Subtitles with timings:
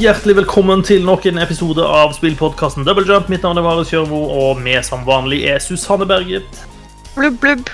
[0.00, 3.28] Hjertelig velkommen til nok en episode av spillpodkasten Double Jump.
[3.32, 6.46] Mitt navn er Marius Kjørmo, og med som vanlig er Susanne Berget,
[7.16, 7.70] Blubb, blubb.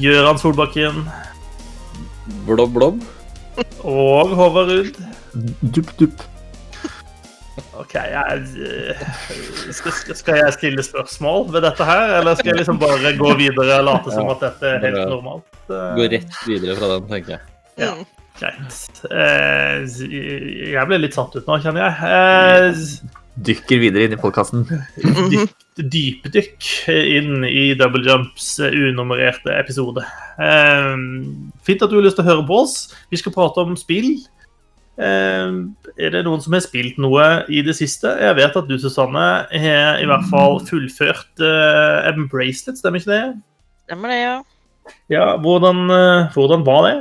[0.00, 1.04] Gøran Solbakken
[2.48, 3.02] Blobb, blobb.
[3.84, 5.02] og Håvard Ruud.
[5.76, 6.24] Dupp, dupp.
[7.78, 9.04] OK, jeg, eh,
[9.74, 13.78] skal, skal- jeg stille spørsmål ved dette her, eller skal jeg liksom bare gå videre
[13.78, 15.46] og late som Ja, at dette er helt normalt?
[15.68, 17.40] Gå rett videre fra den, tenker jeg.
[17.78, 17.92] Ja.
[18.34, 19.04] Greit.
[19.14, 19.84] Eh,
[20.74, 21.94] Jeg ble litt satt ut nå, kjenner jeg.
[22.10, 24.64] Eh, dykker videre inn i podkasten.
[25.30, 30.02] dyp, dypdykk inn i Double Jumps unummererte episode.
[30.42, 30.96] Eh,
[31.66, 32.76] fint at du har lyst til å høre på oss.
[33.14, 34.16] Vi skal prate om spill.
[34.94, 38.12] Er det noen som har spilt noe i det siste?
[38.18, 43.24] Jeg vet at du, Susanne, har i hvert fall fullført uh, Embracelet, stemmer ikke det?
[43.88, 44.36] Stemmer det, ja.
[45.10, 45.88] Ja, hvordan,
[46.36, 46.94] hvordan var det?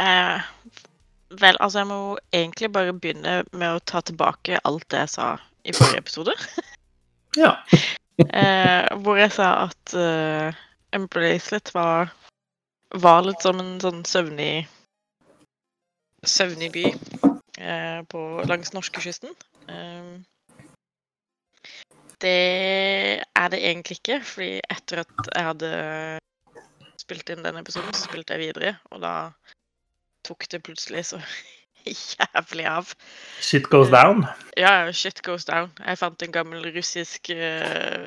[0.00, 0.42] Eh,
[1.40, 2.00] vel, altså, jeg må
[2.32, 5.30] egentlig bare begynne med å ta tilbake alt det jeg sa
[5.64, 6.36] i forrige episode.
[7.38, 7.52] Ja.
[8.18, 10.56] Eh, hvor jeg sa at uh,
[10.90, 12.10] Embracelet var,
[12.98, 14.66] var litt som en sånn søvnig
[16.26, 19.30] Søvnig by eh, på, langs norskekysten.
[19.72, 20.10] Eh,
[22.20, 22.34] det
[23.24, 25.70] er det egentlig ikke, fordi etter at jeg hadde
[27.00, 29.14] spilt inn den episoden, så spilte jeg videre, og da
[30.26, 31.20] tok det plutselig så
[32.20, 32.92] jævlig av.
[33.40, 34.26] Shit goes down.
[34.56, 35.70] Ja, shit goes down.
[35.86, 38.04] Jeg fant en gammel russisk uh,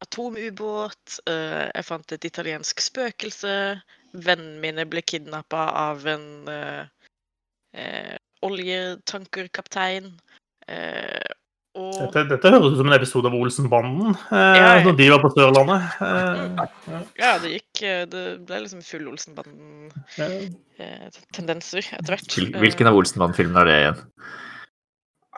[0.00, 1.20] atomubåt.
[1.28, 3.54] Uh, jeg fant et italiensk spøkelse.
[4.12, 10.10] Vennene mine ble kidnappa av en uh, oljetankerkaptein.
[11.76, 14.82] Eh, og Dette, dette høres ut som en episode av Olsenbanden, eh, Ja, ja.
[14.86, 15.80] når de var på Sørlandet.
[16.02, 16.40] Eh,
[17.20, 22.30] ja, det gikk eh, Det ble liksom full eh, Olsenbanden-tendenser etter hvert.
[22.64, 23.98] Hvilken av Olsenbanden-filmene er det igjen?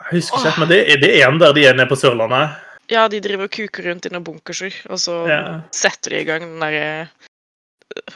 [0.03, 2.45] Jeg husker ikke, men det, er det en der de er nede på Sørlandet?
[2.91, 5.41] Ja, de driver og kuker rundt i noen bunkerser, og så Ja.
[5.71, 7.07] setter de i gang den derre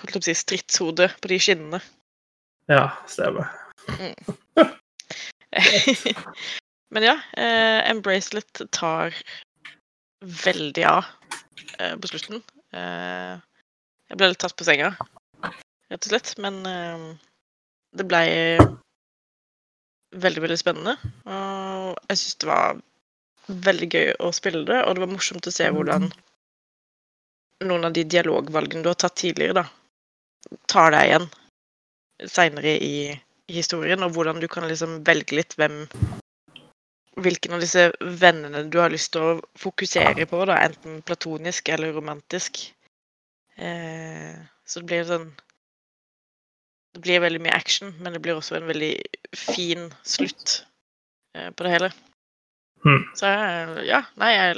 [0.02, 1.80] holdt jeg på å si, stridshodet på de skinnene.
[2.68, 3.48] Ja, stemmer.
[6.94, 9.16] Men ja, eh, Embracelet tar
[10.46, 11.06] veldig av
[11.80, 12.42] eh, på slutten.
[12.74, 13.36] Eh,
[14.08, 14.94] jeg ble litt tatt på senga,
[15.44, 16.34] rett og slett.
[16.44, 17.08] Men eh,
[17.98, 18.22] det ble
[20.16, 20.96] veldig, veldig spennende.
[21.28, 22.80] Og jeg syns det var
[23.48, 26.10] veldig gøy å spille det, og det var morsomt å se hvordan
[27.68, 31.28] noen av de dialogvalgene du har tatt tidligere, da, tar deg igjen
[32.30, 32.98] seinere i,
[33.48, 35.86] historien, og hvordan du kan liksom velge litt hvem
[37.18, 37.88] Hvilken av disse
[38.22, 42.60] vennene du har lyst til å fokusere på, da, enten platonisk eller romantisk.
[43.58, 44.36] Eh,
[44.70, 45.32] så det blir sånn
[46.94, 48.92] Det blir veldig mye action, men det blir også en veldig
[49.38, 50.60] fin slutt
[51.38, 51.90] eh, på det hele.
[52.86, 53.04] Hmm.
[53.18, 54.56] Så jeg- ja, nei, jeg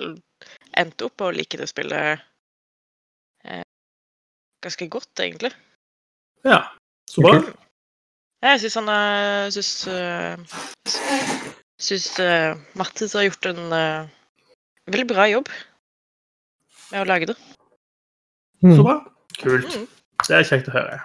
[0.84, 2.22] endte opp å like det spillet
[3.44, 3.64] eh,
[4.64, 5.52] ganske godt, egentlig.
[6.48, 6.62] Ja,
[7.12, 7.40] så bra.
[8.44, 10.38] Jeg syns han er Syns uh,
[11.80, 14.10] Syns uh, Mattis har gjort en uh,
[14.90, 15.48] veldig bra jobb
[16.90, 17.38] med å lage det.
[18.60, 19.00] Så bra.
[19.40, 19.72] Kult.
[19.72, 19.88] Mm.
[20.28, 21.00] Det er kjekt å høre.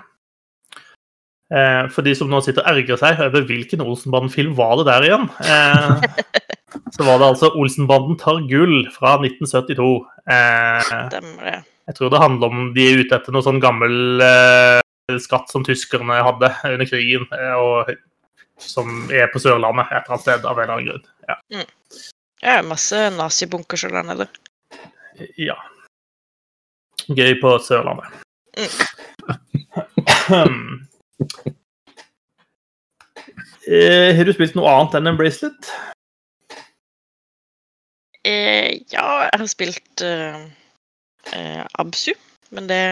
[1.54, 5.06] Eh, for de som nå sitter og ergrer seg over hvilken Olsenbanden-film var det der
[5.06, 6.06] igjen, eh,
[6.96, 10.06] så var det altså 'Olsenbanden tar gull' fra 1972.
[10.26, 11.58] Eh, Stemmer det.
[11.86, 14.80] jeg tror det handler om de er ute etter noe sånn gammel eh,
[15.20, 17.92] skatt som tyskerne hadde under krigen, eh, og
[18.60, 21.06] som er på Sørlandet et eller annet sted av en eller annen grunn.
[21.28, 21.36] Ja.
[22.40, 24.26] Det er masse nazibunkers der nede.
[25.40, 25.58] Ja.
[27.08, 28.08] Gøy på Sørlandet.
[28.54, 28.70] Mm.
[33.64, 35.70] Eh, har du spilt noe annet enn en bracelet?
[38.24, 40.42] Eh, ja, jeg har spilt eh,
[41.32, 42.12] eh, Absu,
[42.56, 42.84] men det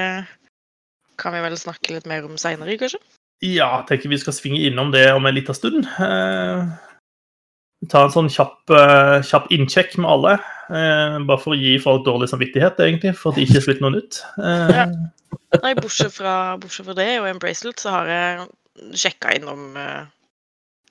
[1.21, 3.01] kan vi vel snakke litt mer om seinere, kanskje?
[3.43, 5.87] Ja, jeg tenker vi skal svinge innom det om en liten stund.
[5.99, 6.61] Eh,
[7.91, 10.33] ta en sånn kjapp, eh, kjapp innsjekk med alle.
[10.71, 13.99] Eh, bare for å gi folk dårlig samvittighet, egentlig, for at de ikke slutter noen.
[14.39, 14.87] Eh, Ja.
[15.63, 18.49] Nei, bortsett fra, bortsett fra det og Embracelet, så har jeg
[18.95, 19.77] sjekka innom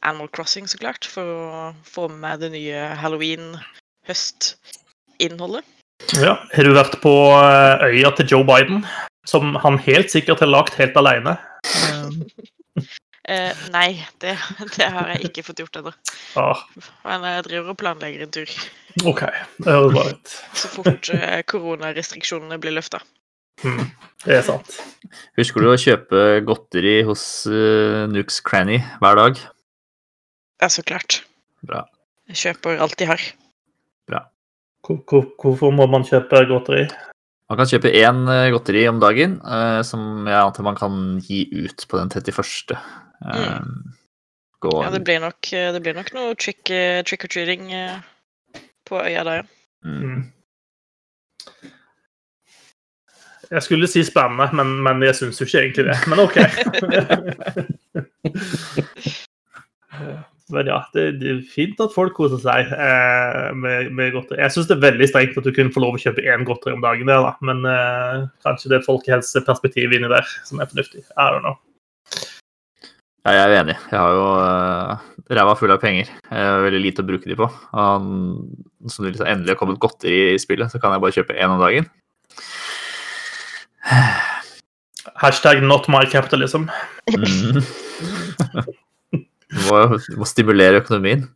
[0.04, 5.64] Animal Crossing, så klart, for å få med meg det nye halloween-høstinnholdet.
[6.18, 6.36] ja.
[6.56, 7.32] Har du vært på
[7.86, 8.86] øya til Joe Biden,
[9.26, 11.38] som han helt sikkert har lagd helt alene?
[11.66, 12.10] Eh,
[13.32, 14.32] Eh, nei, det,
[14.76, 15.92] det har jeg ikke fått gjort ennå.
[16.42, 16.64] ah,
[17.06, 18.50] Men jeg driver og planlegger en tur
[19.06, 19.22] OK,
[19.62, 20.32] det høres bra ut.
[20.58, 22.98] så fort uh, koronarestriksjonene blir løfta.
[23.62, 23.84] Mm,
[24.26, 24.74] det er sant.
[25.38, 29.38] Husker du å kjøpe godteri hos uh, Nux Cranny hver dag?
[30.66, 31.22] Ja, så klart.
[31.62, 31.86] Bra.
[32.34, 33.22] Jeg kjøper alt de har.
[34.82, 36.88] Hvor- hvor- Hvorfor må man kjøpe godteri?
[37.52, 41.42] Man kan kjøpe én eh, godteri om dagen, uh, som jeg antar man kan gi
[41.52, 42.72] ut på den 31.
[43.28, 43.60] Eh,
[44.64, 47.74] gå Ja, det blir nok, eh, det blir nok noe trick, eh, trick or treating
[47.76, 48.00] eh,
[48.88, 49.44] på øya da, ja.
[49.84, 50.00] mm.
[50.00, 50.32] Mm.
[53.52, 56.00] Jeg skulle si spennende, men, men jeg syns jo ikke egentlig det.
[56.08, 56.40] Men OK.
[60.52, 64.42] Men ja, det, det er fint at folk koser seg eh, med, med godteri.
[64.44, 66.76] Jeg syns det er veldig strengt at du kun får lov å kjøpe én godteri
[66.76, 67.34] om dagen, der, da.
[67.48, 71.06] men eh, kanskje det er folkehelseperspektivet inni der som er fornuftig.
[71.16, 71.58] I don't know.
[73.22, 73.78] Ja, jeg er enig.
[73.92, 76.10] Jeg har jo uh, ræva full av penger.
[76.10, 77.46] Jeg har veldig lite å bruke de på.
[77.46, 78.08] Og
[78.90, 81.54] som det liksom endelig har kommet godteri i spillet, så kan jeg bare kjøpe én
[81.54, 81.86] om dagen.
[85.22, 86.66] Hashtag not my capitalism.
[87.14, 87.62] Mm.
[89.52, 91.28] Du må, du må stimulere økonomien.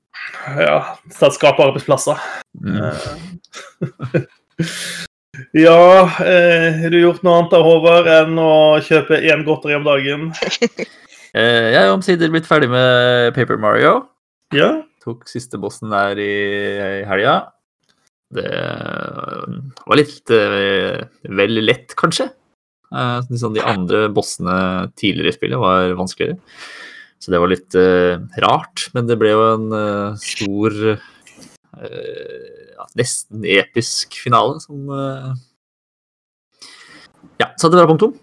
[0.56, 0.78] Ja,
[1.12, 2.22] det skaper arbeidsplasser.
[2.64, 2.80] Mm.
[5.52, 9.88] Ja, eh, har du gjort noe annet da, Håvard, enn å kjøpe én godteri om
[9.88, 10.30] dagen?
[11.36, 14.06] Eh, Jeg er omsider blitt ferdig med Paper Mario.
[14.56, 14.70] Ja.
[15.04, 16.28] Tok siste bossen der i,
[16.80, 17.34] i helga.
[18.32, 18.46] Det
[19.84, 22.30] var litt eh, vel lett, kanskje.
[22.88, 24.56] Eh, sånn de andre bossene
[24.96, 26.40] tidligere i spillet var vanskeligere.
[27.26, 32.86] Så det var litt uh, rart, men det ble jo en uh, stor eh, ja,
[33.00, 34.92] Nesten episk finale som
[37.42, 38.14] Ja, satte bra punktum.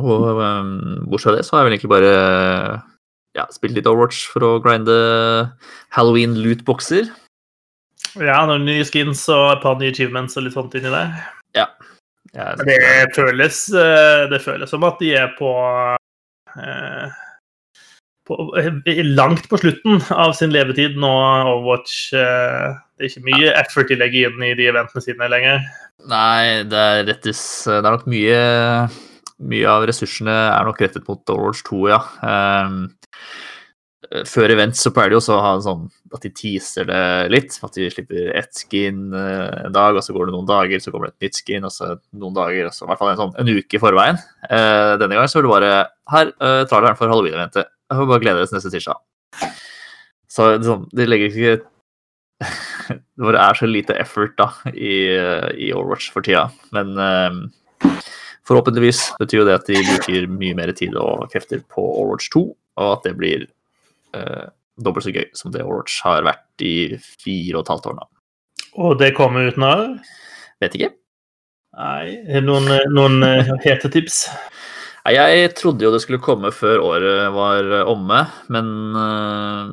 [0.00, 0.72] Og um,
[1.12, 2.14] bortsett fra det, så har jeg vel egentlig bare
[3.36, 4.96] ja, spilt litt Overwatch for å grinde
[5.92, 7.12] Halloween lootboxer.
[8.16, 11.12] ja, noen nye skins og et par nye achievements og litt sånt inni der.
[12.32, 15.50] Jeg, Det føles, eh, det føles som at de er på,
[18.28, 21.12] på eh, Langt på slutten av sin levetid nå,
[21.52, 22.12] Overwatch.
[22.14, 25.64] eh, Det er ikke mye effort de legger inn i de eventene sine lenger.
[26.10, 28.38] Nei, det er rettes Det er nok mye
[29.42, 31.98] Mye av ressursene er nok rettet mot Overwatch 2, ja.
[32.22, 32.84] Um,
[34.28, 37.56] før event så pleier de også å ha en sånn at de teaser det litt.
[37.64, 40.92] At de slipper ett skin eh, en dag, og så går det noen dager, så
[40.92, 43.20] kommer det et nytt skin, og så noen dager, og så i hvert fall en
[43.22, 44.20] sånn en uke i forveien.
[44.48, 45.74] Uh, denne gangen så var det bare
[46.12, 47.70] Her, uh, traileren for halloween-eventet.
[47.92, 49.52] Jeg får bare glede dere til neste tirsdag.
[50.32, 51.56] Så sånn, de legger ikke
[52.88, 56.48] Det bare er så lite effort da i, eh, i Overwatch for tida.
[56.74, 57.92] Men uh,
[58.48, 62.42] forhåpentligvis betyr jo det at de bruker mye mer tid og krefter på Overwatch 2,
[62.82, 63.46] og at det blir
[64.16, 64.48] eh,
[64.82, 68.08] dobbelt så gøy som det Overwatch har vært i fire og et halvt år nå.
[68.82, 69.86] Og det kommer ut når?
[70.62, 70.92] Vet ikke.
[71.72, 74.26] Nei, noen, eh, noen eh, hete tips?
[75.06, 78.20] Nei, Jeg trodde jo det skulle komme før året var omme,
[78.52, 78.68] men
[79.02, 79.72] eh,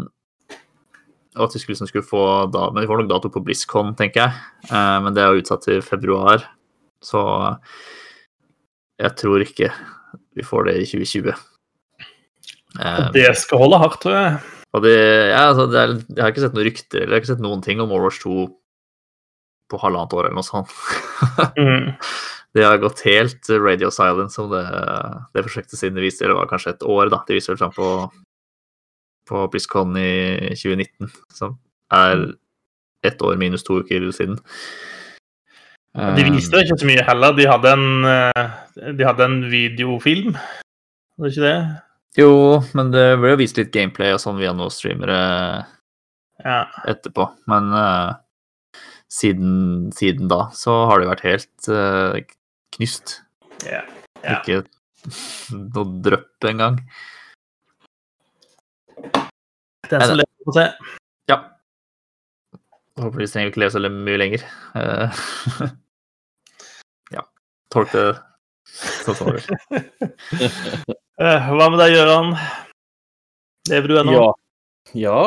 [1.40, 4.26] at vi skulle, liksom skulle få da, Men vi får nok dato på BlizzCon, tenker
[4.26, 4.32] jeg.
[4.72, 6.44] Eh, men det er jo utsatt til februar,
[7.04, 7.22] så
[9.00, 9.72] jeg tror ikke
[10.36, 11.49] vi får det i 2020.
[12.78, 14.40] Eh, Det skal holde hardt, tror jeg.
[14.86, 14.96] det,
[15.32, 17.46] ja, altså, det er, jeg har ikke sett noen rykter eller jeg har ikke sett
[17.46, 18.36] noen ting om Overwatch 2
[19.70, 20.74] på halvannet år eller noe sånt.
[21.60, 21.94] Mm.
[22.56, 24.64] Det har gått helt radio silence om det,
[25.36, 27.20] det prosjektet siden det viste, eller det var kanskje et år, da.
[27.28, 27.90] De viser vel fram på,
[29.30, 31.60] på BlizzCon i 2019, som
[31.94, 32.24] er
[33.06, 34.40] ett år minus to uker siden.
[35.94, 37.38] De viste ikke så mye heller.
[37.38, 38.50] De hadde en, eh,
[38.98, 41.56] de hadde en videofilm, var det ikke det?
[42.20, 42.32] Jo,
[42.76, 45.20] men det ble jo vist litt gameplay og sånn via noen streamere
[46.44, 46.60] Ja.
[46.90, 47.30] etterpå.
[47.52, 48.18] Men uh,
[49.12, 52.20] siden, siden da så har det vært helt uh,
[52.76, 53.20] knust.
[53.68, 53.86] ja.
[54.20, 54.42] Ja.
[54.42, 54.66] Ikke
[55.56, 56.82] noe drypp engang.
[59.90, 60.66] Den som lever får se.
[61.32, 61.38] Ja.
[63.00, 64.44] Håper vi trenger ikke leve så mye lenger.
[64.76, 65.22] Eh,
[67.16, 67.24] ja.
[67.72, 68.04] Tolk det
[69.18, 70.96] du vil.
[71.20, 72.30] Eh, Hva med deg, Gøran?
[73.68, 74.14] Lever du ennå?
[74.16, 74.30] Ja.
[74.96, 75.18] Ja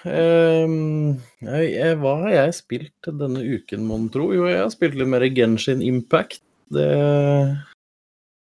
[0.00, 4.30] Um, jeg, Hva har jeg spilt denne uken, mon tro?
[4.32, 6.40] Jo, jeg har spilt litt mer Genshin Impact.
[6.72, 6.86] Det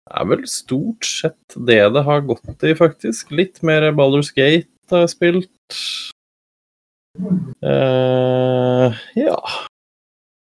[0.08, 3.34] er vel stort sett det det har gått i, faktisk.
[3.34, 5.80] Litt mer Baldur's Gate har jeg spilt.
[7.62, 9.36] Uh, ja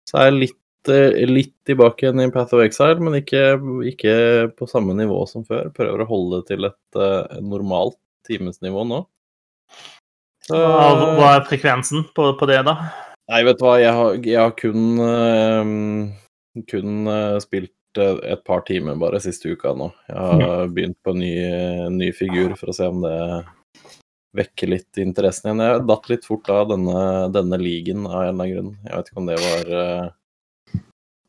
[0.08, 3.42] Så er jeg litt, litt tilbake igjen i Path of Exile, men ikke,
[3.88, 4.14] ikke
[4.58, 5.70] på samme nivå som før.
[5.76, 7.98] Prøver å holde det til et uh, normalt
[8.28, 9.02] timesnivå nå.
[10.48, 12.74] Så, Hva, hva er frekvensen på, på det, da?
[13.30, 18.42] Nei, vet du hva, jeg har, jeg har kun, uh, kun uh, spilt eh, et
[18.48, 19.92] par timer bare siste uka nå.
[20.10, 21.34] Jeg har begynt på en ny,
[21.94, 23.18] ny figur for å se om det
[24.36, 25.62] vekker litt interessen igjen.
[25.64, 26.98] Jeg datt litt fort av denne,
[27.34, 28.74] denne ligaen av en eller annen grunn.
[28.86, 30.06] Jeg vet ikke om det var eh,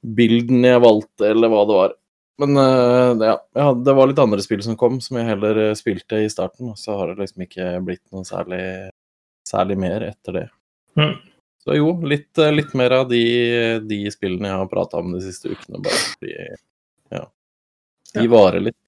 [0.03, 1.93] bilden jeg valgte, eller hva det var.
[2.41, 6.23] Men eh, ja, det var litt andre spill som kom, som jeg heller eh, spilte
[6.23, 6.71] i starten.
[6.73, 8.63] Og så har det liksom ikke blitt noe særlig,
[9.47, 10.47] særlig mer etter det.
[10.99, 11.15] Mm.
[11.63, 13.23] Så jo, litt, eh, litt mer av de,
[13.85, 16.33] de spillene jeg har prata om de siste ukene, bare fordi
[17.13, 17.27] ja,
[18.17, 18.79] de varer litt.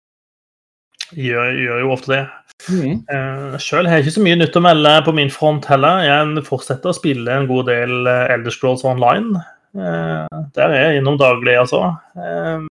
[1.13, 2.23] Gjør, gjør jo ofte det.
[2.65, 3.01] Mm.
[3.11, 6.01] Uh, Sjøl har jeg ikke så mye nytt å melde på min front heller.
[6.01, 9.37] Jeg fortsetter å spille en god del Elder Scrolls Online.
[9.75, 11.91] Eh, der er jeg innom daglig, altså.
[12.15, 12.63] Uh,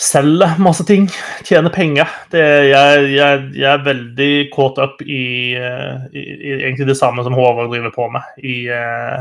[0.00, 1.08] selger masse ting,
[1.44, 2.08] tjener penger.
[2.32, 2.40] Det,
[2.70, 7.36] jeg, jeg, jeg er veldig caught up i, eh, i, i egentlig det samme som
[7.36, 9.20] Håvard driver på med i uh,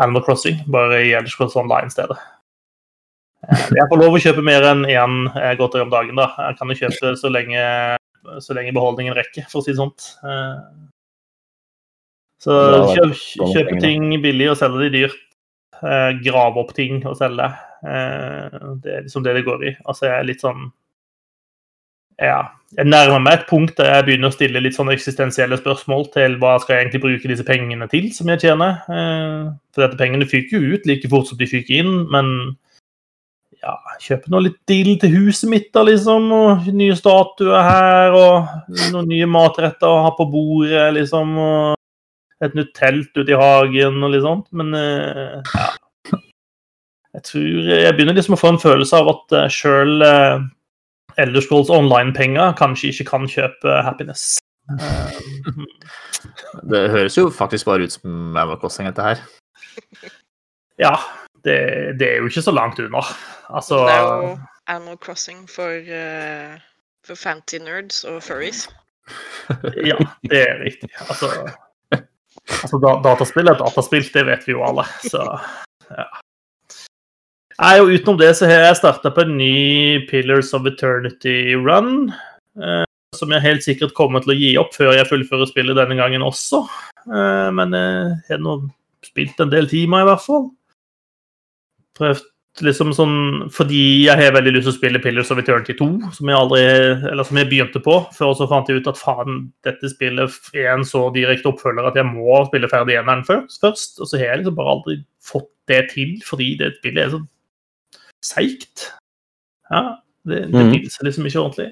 [0.00, 2.16] Animal Crossing, bare i Elder Cross Online-stedet.
[3.44, 5.18] Eh, Jeg får lov å kjøpe mer enn én
[5.60, 6.16] godteri om dagen.
[6.16, 6.30] da.
[6.48, 7.68] Jeg kan jo kjøpe så lenge,
[8.40, 10.12] så lenge beholdningen rekker, for å si det sånt.
[12.42, 12.56] Så
[12.92, 13.14] kjøp,
[13.54, 15.22] kjøpe ting billig og selge de dyrt.
[15.82, 17.46] Eh, Grave opp ting og selge.
[17.84, 19.76] Eh, Det er liksom det det går i.
[19.86, 20.70] Altså, jeg er litt sånn
[22.20, 22.48] Ja.
[22.76, 26.36] Jeg nærmer meg et punkt der jeg begynner å stille litt sånn eksistensielle spørsmål til
[26.40, 28.80] hva skal jeg egentlig bruke disse pengene til, som jeg tjener.
[28.88, 32.56] Eh, For dette pengene fyker jo ut like fort som de fyker inn, men
[33.62, 36.26] ja, kjøpe noe litt dill til huset mitt, da, liksom.
[36.32, 38.48] Og nye statuer her, og
[38.92, 41.36] noen nye matretter å ha på bordet, liksom.
[41.38, 41.74] Og
[42.44, 44.48] et nytt telt ute i hagen og litt sånt.
[44.56, 45.68] Men eh, ja.
[47.16, 50.42] Jeg tror Jeg begynner liksom å få en følelse av at uh, sjøl uh,
[51.16, 54.36] Elder Scrolls Online-penger kanskje ikke kan kjøpe happiness.
[54.68, 55.20] Eh,
[56.70, 59.22] Det høres jo faktisk bare ut som Animal Crossing, dette her.
[60.84, 60.92] ja,
[61.46, 61.56] det,
[62.00, 63.00] det er jo ikke så langt unna.
[63.48, 64.32] Altså Det er jo
[64.66, 66.58] Animal Crossing for, uh,
[67.06, 68.66] for fancy nerds og furries.
[69.86, 70.90] Ja, det er riktig.
[71.06, 71.30] Altså,
[72.54, 74.86] altså dataspill er dataspill, det vet vi jo alle.
[75.04, 75.22] Så
[75.90, 76.06] ja.
[77.56, 82.10] Nei, og Utenom det så har jeg starta på en ny Pillars of Eternity-run.
[82.60, 82.84] Eh,
[83.16, 86.26] som jeg helt sikkert kommer til å gi opp før jeg fullfører spillet denne gangen
[86.26, 86.66] også.
[87.08, 88.58] Eh, men jeg har nå
[89.06, 90.50] spilt en del timer, i hvert fall.
[91.96, 92.26] Prøvd
[92.64, 93.16] liksom sånn
[93.52, 96.62] Fordi jeg har veldig lyst til å spille Pillars of Eternity 2, som jeg aldri
[97.10, 100.72] Eller som jeg begynte på, før så fant jeg ut at faen, dette spillet er
[100.74, 104.00] en så direkte oppfølger at jeg må spille ferdig eneren først, først.
[104.00, 107.22] Og så har jeg liksom bare aldri fått det til, fordi det spillet er så
[108.24, 108.90] seigt.
[109.70, 110.76] Ja, det, det mm.
[110.92, 111.70] seg liksom ikke ordentlig.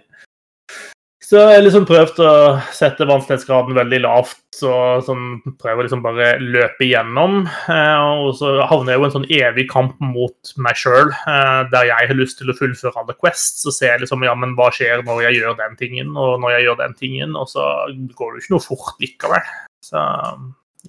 [1.25, 2.33] Så jeg har liksom prøvd å
[2.76, 4.71] sette vanskelighetsgraden veldig lavt, så
[5.07, 7.47] sånn, prøver liksom bare løpe igjennom.
[7.73, 11.88] Eh, og så havner jeg jo en sånn evig kamp mot meg sjøl, eh, der
[11.88, 13.64] jeg har lyst til å fullføre alle quests.
[13.64, 16.59] Så ser jeg liksom ja, men hva skjer når jeg gjør den tingen, og når
[16.59, 19.49] jeg gjør den tingen, og så går det jo ikke noe fort likevel.
[19.88, 20.04] Så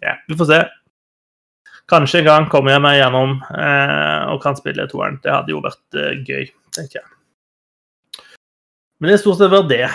[0.03, 0.61] ja, vi får se.
[1.95, 5.21] Kanskje en gang kommer jeg meg gjennom eh, og kan spille toeren.
[5.23, 7.09] Det hadde jo vært eh, gøy, tenker jeg.
[8.99, 9.85] Men det er stort sett vært det.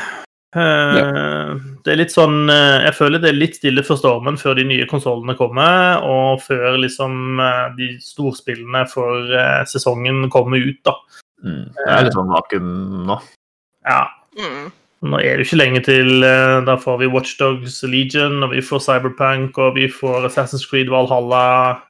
[0.50, 1.50] Eh,
[1.84, 4.64] Det er litt sånn eh, Jeg føler det er litt stille for stormen før de
[4.66, 9.30] nye konsollene kommer, og før liksom eh, de storspillene for
[9.70, 10.96] sesongen kommer ut, da.
[11.46, 11.68] Mm.
[11.76, 12.66] Det er litt sånn naken
[13.06, 13.20] nå.
[13.86, 14.02] Ja.
[14.40, 14.66] Mm.
[15.10, 16.20] Nå er det ikke lenge til
[16.66, 21.80] Da får vi Watchdogs Legion, og vi får Cyberpunk, og vi får Assassin's Creed Valhalla.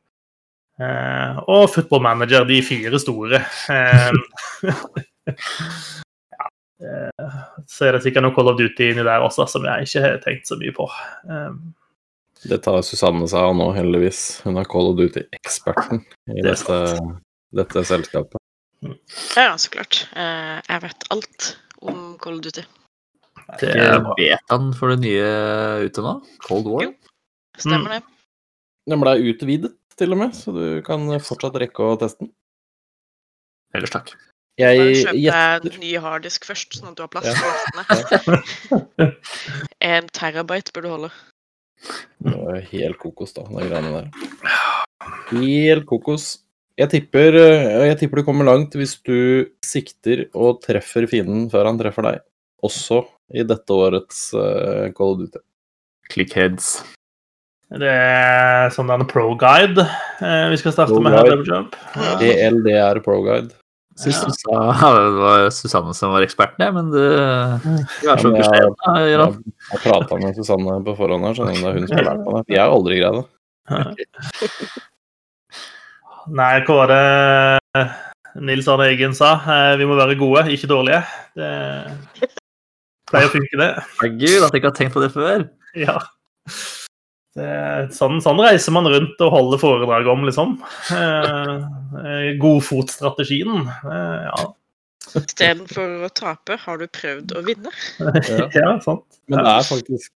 [0.81, 3.43] eh, og Football Manager, de fire store.
[6.81, 7.35] Eh,
[7.69, 10.19] så er det sikkert noe Call of Duty inni der også, som jeg ikke har
[10.25, 10.87] tenkt så mye på.
[11.29, 11.61] Um,
[12.41, 14.41] Det tar Susanne seg av nå, heldigvis.
[14.47, 16.01] Hun er Call of Duty-eksperten
[16.33, 16.79] i Det dette,
[17.61, 18.41] dette selskapet.
[19.37, 20.07] Ja, så klart.
[20.17, 21.51] Eh, jeg vet alt
[21.85, 22.65] om Call of Duty.
[23.61, 25.29] det vet er betaen for det nye
[25.85, 26.15] ute nå?
[26.47, 26.87] Cold War?
[26.89, 26.95] Jo.
[27.61, 28.03] Stemmer det.
[28.89, 32.33] Den blei utvidet, til og med, så du kan fortsatt rekke å teste den.
[33.77, 34.15] Ellers takk.
[34.61, 37.35] Jeg Bare kjøp deg ny harddisk først, sånn at du har plass Ja.
[37.35, 39.11] til lastene.
[39.91, 41.11] En terabyte burde du holde.
[42.21, 44.11] Det var helt kokos, da, de greiene der.
[45.33, 46.27] Helt kokos.
[46.81, 51.69] Jeg tipper, eh, jeg tipper du kommer langt hvis du sikter og treffer fienden før
[51.69, 52.21] han treffer deg.
[52.65, 53.03] Også
[53.37, 55.43] i dette årets eh, Call of Duty.
[56.13, 56.73] Clickheads.
[57.71, 61.37] Det er sånn en pro-guide eh, vi skal starte Pro med her.
[61.47, 61.77] Jump.
[61.95, 62.17] Ja.
[62.19, 63.21] DLDR Pro
[63.99, 64.59] Syns du sa
[64.95, 68.77] det var Susanne som var eksperten, jeg, men du du er så beskjeden.
[68.87, 69.35] Jeg, jeg-
[69.73, 72.33] Jeg prata med Susanne på forhånd her, så det er hun som har lært meg
[72.39, 72.55] det.
[72.55, 73.27] Jeg har aldri greid det.
[76.31, 77.85] Nei, hva var det
[78.47, 79.33] Nils Arne Eggen sa?
[79.43, 81.03] Eh, Vi må være gode, ikke dårlige.
[81.37, 81.51] Det...
[83.11, 83.71] Pleier å funke, det.
[83.99, 85.49] Herregud, at jeg ikke har tenkt på det før.
[85.75, 85.97] Ja.
[87.39, 90.57] Det er sånn, sånn reiser man rundt og holder foredrag om, liksom.
[90.97, 91.53] Eh,
[92.03, 93.69] eh, Godfotstrategien.
[93.87, 94.49] Eh, ja.
[95.21, 97.75] Istedenfor å tape, har du prøvd å vinne.
[98.03, 98.49] Ja.
[98.63, 99.07] ja, sant.
[99.31, 100.11] Men det er faktisk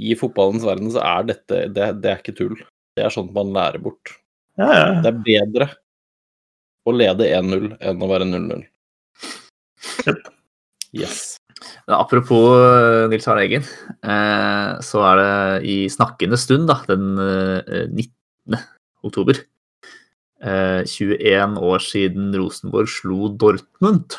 [0.00, 2.56] I fotballens verden så er dette det, det er ikke tull.
[2.96, 4.14] Det er sånt man lærer bort.
[4.60, 4.86] Ja, ja.
[5.00, 5.70] Det er bedre
[6.84, 8.64] å lede 1-0 enn å være 0-0.
[10.04, 10.24] Yep.
[10.92, 11.39] Yes.
[11.90, 13.64] Apropos eh, Nils Arne Eggen,
[14.02, 18.60] eh, så er det i snakkende stund, da, den eh, 19.
[19.06, 19.40] oktober,
[20.40, 24.18] eh, 21 år siden Rosenborg slo Dortmund,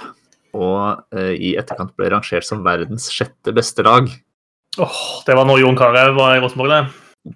[0.51, 4.10] og i etterkant ble rangert som verdens sjette beste lag.
[4.83, 6.81] Åh, det var når Jon Carew var i Rosenborg, det.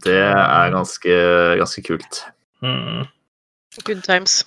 [0.03, 1.15] Det er ganske,
[1.62, 2.25] ganske kult.
[2.59, 3.05] Mm.
[3.88, 4.41] Good times.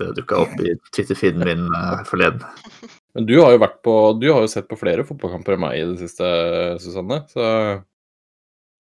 [0.00, 1.70] Det dukka opp i Twitter-feeden min
[2.08, 2.42] forleden.
[3.16, 5.78] Men du har jo vært på Du har jo sett på flere fotballkamper enn meg
[5.78, 6.26] i det siste,
[6.82, 7.22] Susanne.
[7.32, 7.44] Så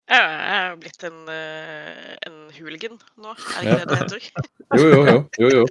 [0.09, 4.29] Jeg er jo blitt en, eh, en hooligan nå, er det ikke det det heter?
[4.81, 5.17] jo, jo, jo.
[5.43, 5.65] jo, jo.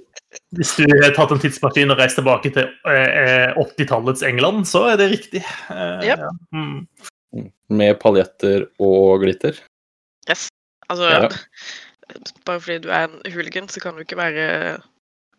[0.58, 5.00] Hvis du har tatt en tidsmaskin og reist tilbake til eh, 80-tallets England, så er
[5.00, 5.42] det riktig.
[5.72, 6.22] Eh, Yep.
[6.22, 6.30] ja.
[6.54, 7.48] mm.
[7.78, 9.58] Med paljetter og glitter.
[10.30, 10.46] Yes.
[10.88, 11.28] Altså, Ja.
[12.46, 14.78] bare fordi du er en hooligan, så kan du ikke være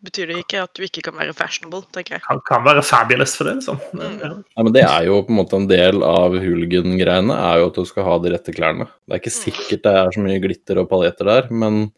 [0.00, 2.22] Betyr det ikke at du ikke kan være fashionable, tenker jeg.
[2.24, 3.80] kan, kan være fabulous for det, liksom.
[3.92, 4.14] Mm.
[4.22, 4.30] Ja.
[4.56, 7.80] Nei, men Det er jo på en måte en del av hooligan-greiene, er jo at
[7.80, 8.88] du skal ha de rette klærne.
[9.04, 11.90] Det er ikke sikkert det er så mye glitter og paljetter der, men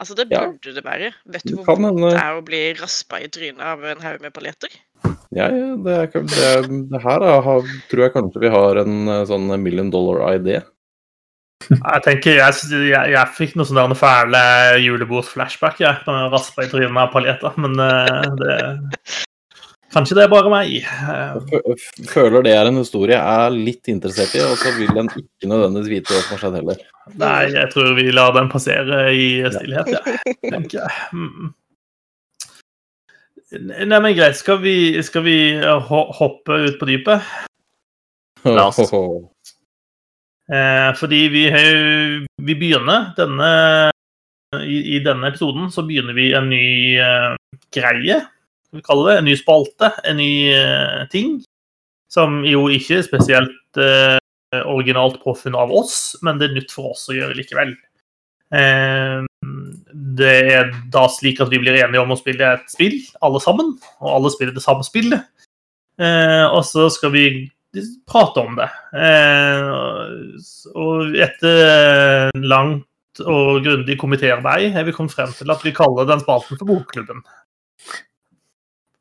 [0.00, 0.46] Altså, det Ja.
[0.48, 1.12] burde det være.
[1.28, 4.22] Vet du du hvor vondt det er å bli raspa i trynet av en haug
[4.24, 4.72] med paljetter?
[5.36, 8.96] ja, ja det, er, det, det her da, har, tror jeg kanskje vi har en
[9.08, 10.62] eh, sånn million dollar idé.
[11.68, 12.54] Jeg tenker, jeg,
[12.88, 14.40] jeg, jeg fikk noe sånn fæle
[14.80, 18.56] julebordsflashback jeg, når jeg raspa i trynet av paljetter, men eh, det
[19.90, 20.68] Kanskje det er bare meg.
[20.70, 25.08] Jeg føler det er en historie jeg er litt interessert i, og så vil en
[25.10, 26.84] ikke nødvendigvis vite hva som har skjedd heller.
[27.18, 30.02] Nei, jeg tror vi lar den passere i stillhet, ja.
[30.44, 30.94] tenker jeg.
[31.10, 31.50] Mm.
[33.50, 34.38] Nei, men greit.
[34.38, 37.26] Skal vi, skal vi eh, hoppe ut på dypet?
[38.46, 38.78] La oss.
[40.50, 41.44] Eh, fordi vi,
[42.42, 43.50] vi begynner denne
[44.58, 47.34] i, I denne episoden så begynner vi en ny eh,
[47.74, 48.18] greie.
[48.66, 51.38] Skal vi kalle det en ny spalte, en ny eh, ting.
[52.10, 54.18] Som jo ikke er spesielt eh,
[54.64, 57.76] originalt påfunnet av oss, men det er nytt for oss å gjøre likevel.
[58.50, 59.22] Eh,
[60.18, 63.76] det er da slik at vi blir enige om å spille et spill, alle sammen.
[64.02, 65.30] Og alle spiller det samme spillet.
[66.00, 67.24] Eh, og så skal vi
[68.10, 68.68] prate om det.
[68.96, 69.68] Eh,
[70.74, 72.86] og etter langt
[73.26, 77.22] og grundig komitéarbeid har vi kommet frem til at vi kaller den spalten for Bokklubben.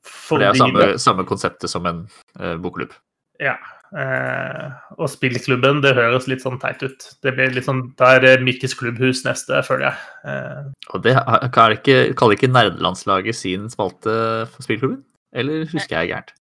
[0.05, 2.05] For det er samme, samme konseptet som en
[2.39, 2.93] eh, bokklubb.
[3.41, 3.55] Ja.
[3.89, 4.65] Eh,
[5.01, 7.05] og spillklubben, det høres litt sånn teit ut.
[7.25, 10.09] Det blir litt sånn, Da er det Mikkes klubbhus neste, føler jeg.
[10.29, 15.01] Eh, Og det er er det ikke, kaller ikke nerdelandslaget sin spalte for spillklubben?
[15.33, 16.35] Eller husker jeg gærent?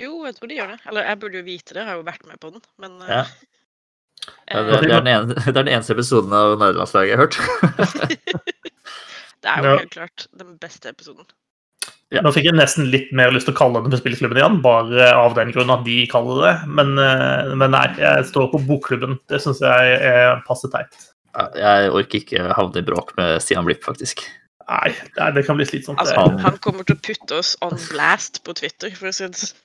[0.00, 0.78] Jo, jeg tror de gjør det.
[0.90, 3.12] Eller jeg burde jo vite det, jeg har jo vært med på den, men eh,
[3.20, 3.24] Ja.
[4.24, 7.18] Ja, eh, det, det, er den ene, det er den eneste episoden av nerdelandslaget jeg
[7.18, 7.38] har hørt.
[9.44, 9.78] det er jo Ja.
[9.82, 11.26] helt klart den beste episoden.
[12.12, 12.20] Ja.
[12.22, 15.08] Nå fikk jeg nesten litt mer lyst til å kalle den for spillklubben igjen, bare
[15.18, 19.18] av den grunn at de kaller det Men, eh, men nei, jeg står på Bokklubben.
[19.32, 20.94] Det syns jeg er passe teit.
[21.58, 24.22] Jeg orker ikke havne i bråk med Stian Blipp, faktisk.
[24.68, 24.94] Nei,
[25.34, 25.98] det kan bli slitsomt.
[26.00, 29.40] Altså, han kommer til å putte oss on blast på Twitter, for å si det
[29.42, 29.58] sånn.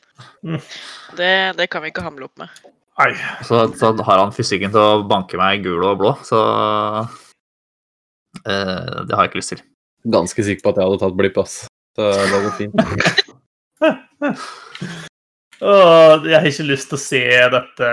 [1.17, 2.49] Det, det kan vi ikke hamle opp med.
[2.99, 3.12] Nei.
[3.47, 6.39] Så, så har han fysikken til å banke meg gul og blå, så
[8.43, 9.62] eh, Det har jeg ikke lyst til.
[10.10, 11.55] Ganske sikker på at jeg hadde tatt blipp, ass.
[11.95, 12.75] Så det går fint.
[15.60, 17.23] Åh, jeg har ikke lyst til å se
[17.55, 17.89] dette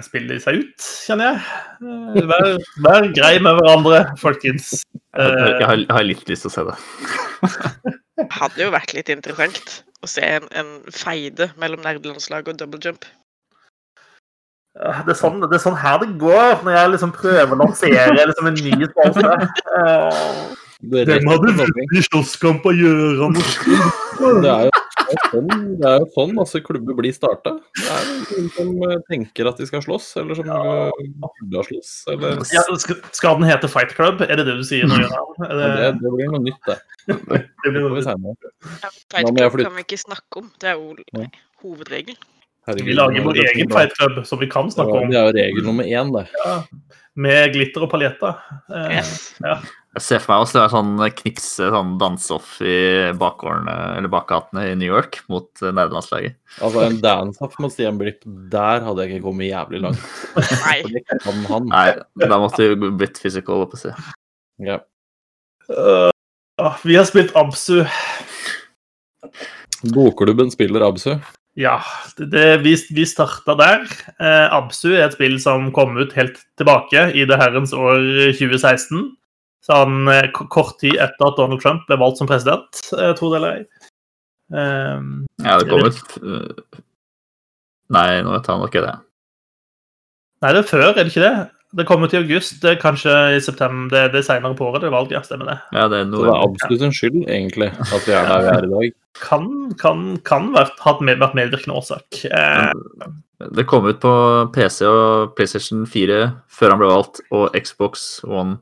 [0.00, 1.40] spille seg ut, kjenner jeg.
[1.84, 2.46] Eh, Vær,
[2.86, 4.72] vær grei med hverandre, folkens.
[4.80, 6.76] Jeg, Eh, jeg, har, jeg har litt lyst til å se det.
[8.20, 12.80] Det hadde jo vært litt interessant å se en, en feide mellom nerdelandslaget og double
[12.84, 13.06] jump.
[14.72, 18.12] Det er, sånn, det er sånn her det går når jeg liksom prøver å lansere
[18.16, 19.34] liksom en ny spalte.
[20.92, 21.92] Hvem hadde mobbing.
[21.92, 23.28] i slåsskamp å gjøre?
[23.36, 24.81] Det er jo
[25.12, 27.52] det er sånn, det er jo sånn masse klubber blir starta.
[27.78, 30.98] Det er noen som eh, tenker at de skal slåss, eller som eh,
[31.42, 31.92] burde ha slåss.
[32.14, 34.24] Eller Ja, skal, den hete Fight Club?
[34.24, 36.78] Er det det du sier nå, det, det, det blir noe nytt, det.
[37.12, 38.36] det blir noe- senere.
[38.82, 40.50] Ja, Fight Club kan vi ikke snakke om.
[40.62, 41.26] Det er jo
[41.62, 42.18] hovedregelen.
[42.66, 45.24] Herregud, Vi lager er vår egen fight club som vi kan snakke om, Det er
[45.26, 46.28] jo regel nummer én, det.
[47.18, 48.38] med glitter og paljetter.
[48.70, 49.32] Eh, Yes.
[49.92, 52.76] Jeg ser for meg også det er sånn knipse, sånn danseoff i
[53.20, 56.38] bakgårdene eller bakgatene i New York mot eh, nederlandslaget.
[56.64, 60.08] Altså, en dance-off mot Stian Blipp, der hadde jeg ikke kommet jævlig langt.
[60.64, 60.78] Nei.
[61.68, 61.84] Nei,
[62.24, 63.94] da måtte du blitt physical, holdt på å si.
[64.64, 64.80] Ja.
[65.68, 67.82] øh, vi har spilt Absu.
[69.92, 71.18] Bokklubben spiller Absu.
[71.60, 71.82] Ja,
[72.16, 73.90] det, det, vi, vi starta der.
[74.16, 78.00] Eh, Absu er et spill som kom ut helt tilbake i det herrens år
[78.40, 79.10] 2016.
[79.62, 83.38] Sånn eh, kort tid etter at Donald Trump ble valgt som president, tror tro det
[83.38, 83.64] eller ei.
[84.52, 86.80] Um, Ja, det kom ut øh,
[87.94, 88.94] Nei, nå tar han ikke det.
[90.42, 91.36] nei, det er før, er det ikke det?
[91.72, 92.58] Det kom ut i august.
[92.60, 93.88] Det er kanskje i september.
[93.92, 95.14] Det, det er seinere på året, det valget.
[95.16, 95.56] Ja, stemmer det.
[95.72, 98.50] Ja, det er Så det er absolutt en skyld, egentlig, at vi er der vi
[98.56, 98.98] er i dag.
[99.22, 99.44] Kan,
[99.76, 102.22] kan, kan vært, hatt med, vært medvirkende årsak.
[102.32, 102.72] Eh,
[103.52, 104.12] Det kom ut på
[104.54, 108.56] PC og PlayStation 4 før han ble valgt, og Xbox One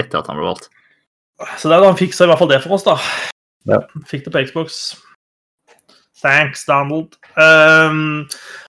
[0.00, 0.70] etter at han ble valgt.
[1.58, 2.98] Så der han fiksa i hvert fall det for oss, da.
[3.68, 3.82] Ja.
[4.08, 4.82] Fikk det på Xbox.
[6.22, 7.16] Thanks, Donald.
[7.34, 8.28] Um,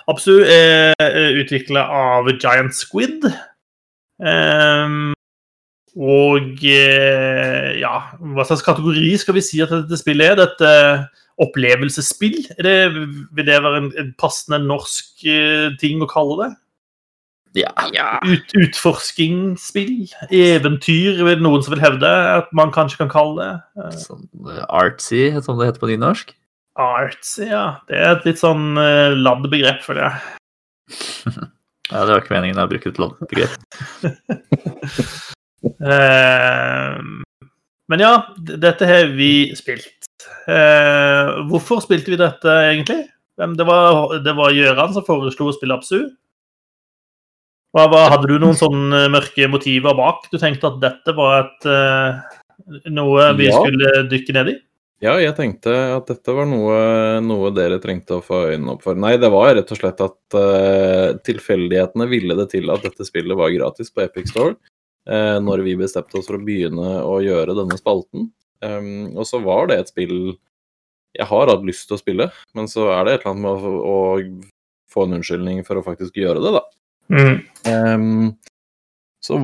[0.09, 0.95] Absu er
[1.37, 3.27] utvikla av Giant Squid.
[4.17, 5.13] Um,
[5.93, 10.39] og eh, ja, hva slags kategori skal vi si at dette spillet er?
[10.39, 10.71] Dette
[11.43, 12.39] opplevelsesspill?
[12.57, 12.75] Er det,
[13.33, 16.49] vil det være en, en passende norsk eh, ting å kalle det?
[17.53, 17.71] Ja.
[17.93, 18.07] Ja.
[18.25, 20.07] Ut, utforskingsspill?
[20.33, 23.51] Eventyr, vil noen som vil hevde at man kanskje kan kalle det.
[23.77, 26.33] Eh, Sånn øh, artsy, som det heter på nynorsk.
[26.81, 27.65] Artsy, ja.
[27.89, 30.15] Det er et litt sånn uh, ladd begrep, føler jeg.
[31.91, 33.51] Ja, det var ikke meningen å bruke et ladd begrep.
[35.83, 36.95] uh,
[37.91, 40.07] men ja, dette har vi spilt.
[40.47, 43.03] Uh, hvorfor spilte vi dette, egentlig?
[43.37, 45.99] Det var, det var Gjøran som foreslo å spille Absu.
[47.73, 50.27] Hva, hva, hadde du noen sånne mørke motiver bak?
[50.29, 53.57] Du tenkte at dette var et, eh, noe vi Ja.
[53.57, 54.59] skulle dykke ned i?
[55.03, 58.95] Ja, jeg tenkte at dette var noe, noe dere trengte å få øynene opp for.
[58.95, 63.35] Nei, det var rett og slett at uh, tilfeldighetene ville det til at dette spillet
[63.35, 64.55] var gratis på Epic Store.
[65.09, 68.29] uh, når vi bestemte oss for å begynne å gjøre denne spalten.
[68.63, 70.37] Um, og så var det et spill
[71.13, 73.67] jeg har hatt lyst til å spille, men så er det et eller annet med
[73.67, 73.97] å, å
[74.89, 76.63] få en unnskyldning for å faktisk gjøre det, da.
[77.11, 77.37] Mm.
[77.67, 78.33] Um,
[79.23, 79.37] så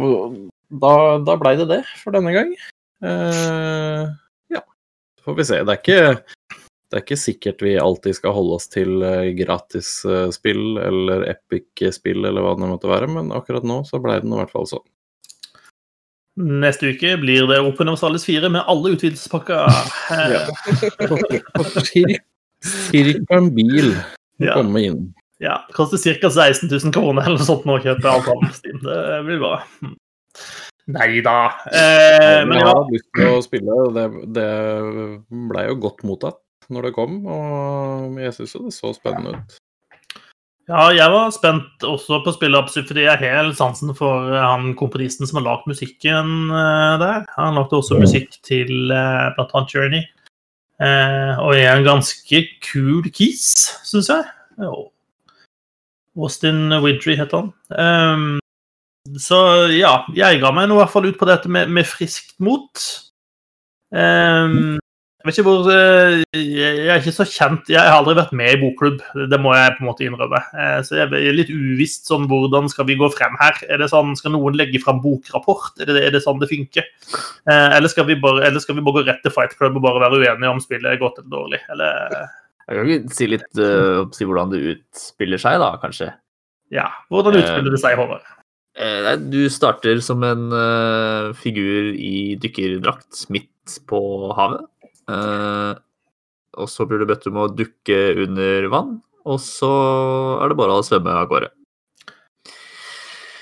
[0.70, 0.94] da,
[1.26, 2.52] da blei det det for denne gang.
[3.04, 4.10] Uh,
[4.52, 4.64] ja,
[5.20, 5.62] så får vi se.
[5.64, 6.02] Det er ikke
[6.90, 11.22] det er ikke sikkert vi alltid skal holde oss til eh, gratis eh, spill eller
[11.30, 14.66] epic-spill eller hva det måtte være, men akkurat nå så blei det i hvert fall
[14.72, 14.82] sånn.
[16.40, 19.70] Neste uke blir det Open Universalis 4 med alle utvidelsespakker.
[22.90, 23.94] Cirka en bil
[24.42, 24.56] Ja.
[24.56, 25.02] komme inn.
[25.40, 26.30] Ja, det koster ca.
[26.30, 28.82] 16 000 kroner eller sånt nå å kjøpe alt annet på Steam.
[28.84, 29.54] Det blir bra.
[30.90, 31.38] Nei da.
[31.70, 33.80] Eh, men jeg ja, har lyst til å spille.
[33.96, 34.52] Det, det
[35.52, 39.56] blei jo godt mottatt når det kom, og jeg syns jo det så spennende ut.
[40.70, 44.44] ja, jeg var spent også på å spille Absurd, fordi jeg har sansen for eh,
[44.44, 47.26] han komponisten som har lagd musikken eh, der.
[47.40, 50.06] Han lagde også musikk til eh, blant annet Journey.
[50.80, 53.50] Eh, og er en ganske kul kis,
[53.88, 54.30] syns jeg.
[56.20, 57.52] Austin Widry heter han.
[57.72, 58.40] Um,
[59.20, 59.40] så
[59.74, 62.86] ja, jeg ga meg nå i hvert fall ut på dette med, med friskt mot.
[63.90, 64.78] Um,
[65.20, 68.54] jeg vet ikke hvor eh, Jeg er ikke så kjent Jeg har aldri vært med
[68.54, 70.40] i bokklubb, det må jeg på en måte innrømme.
[70.56, 73.60] Eh, så jeg er litt uvisst sånn hvordan skal vi gå frem her.
[73.68, 75.74] Er det sånn, Skal noen legge fram bokrapport?
[75.84, 76.88] Er det, er det sånn det funker?
[77.12, 80.54] Eh, eller, eller skal vi bare gå rett til Fight Club og bare være uenige
[80.54, 81.60] om spillet er godt eller dårlig?
[81.76, 82.16] Eller
[82.70, 86.12] Jeg kan ikke si litt uh, si hvordan det utspiller seg, da, kanskje.
[86.76, 88.28] ja, hvordan utspiller det seg, Håvard?
[88.80, 94.02] Uh, Du starter som en uh, figur i dykkerdrakt midt på
[94.38, 94.68] havet.
[95.10, 95.74] Eh,
[96.60, 99.70] og så blir du bedt om å dukke under vann, og så
[100.42, 101.52] er det bare å svømme av gårde.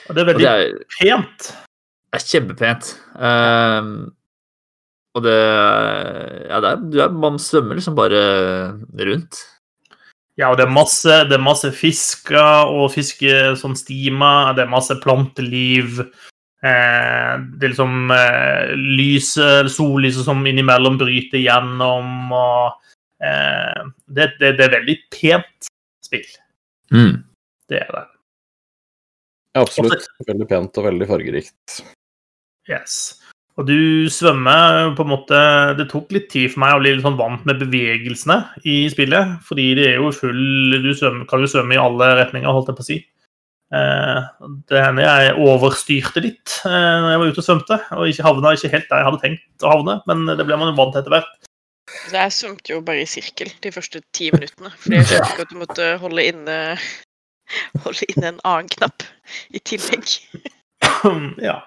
[0.08, 1.50] Og det er veldig det er, pent.
[2.16, 2.94] er kjempepent.
[3.20, 3.90] Eh,
[5.18, 5.38] og det
[6.48, 8.22] Ja, det er, du er, man svømmer liksom bare
[9.10, 9.44] rundt.
[10.38, 14.54] Ja, og det er masse, det er masse fisker og fiske som stimer.
[14.54, 16.04] Det er masse planteliv.
[16.62, 22.30] Eh, det er liksom eh, lyset, sollyset som innimellom bryter gjennom.
[22.38, 25.72] Og, eh, det, det, det er veldig pent
[26.06, 26.30] spill.
[26.94, 27.24] Mm.
[27.68, 28.06] Det er det.
[29.58, 30.06] Ja, absolutt.
[30.30, 31.80] Veldig pent og veldig fargerikt.
[32.70, 33.18] Yes.
[33.58, 35.38] Og du svømmer på en måte
[35.80, 38.38] Det tok litt tid for meg å bli litt sånn vant med bevegelsene
[38.70, 39.38] i spillet.
[39.48, 42.78] Fordi det er jo full Du svømmer, kan jo svømme i alle retninger, holdt jeg
[42.78, 43.00] på å si.
[43.68, 44.20] Eh,
[44.72, 48.54] det hender jeg overstyrte litt eh, når jeg var ute og svømte, og ikke havna
[48.56, 51.02] ikke helt der jeg hadde tenkt å havne, men det ble man jo vant til
[51.02, 51.34] etter hvert.
[52.14, 54.72] Jeg svømte jo bare i sirkel de første ti minuttene.
[54.80, 56.58] Fordi jeg skjønte ikke at du måtte holde inne,
[57.84, 59.04] holde inne en annen knapp
[59.56, 60.16] i tillegg.
[61.50, 61.60] ja.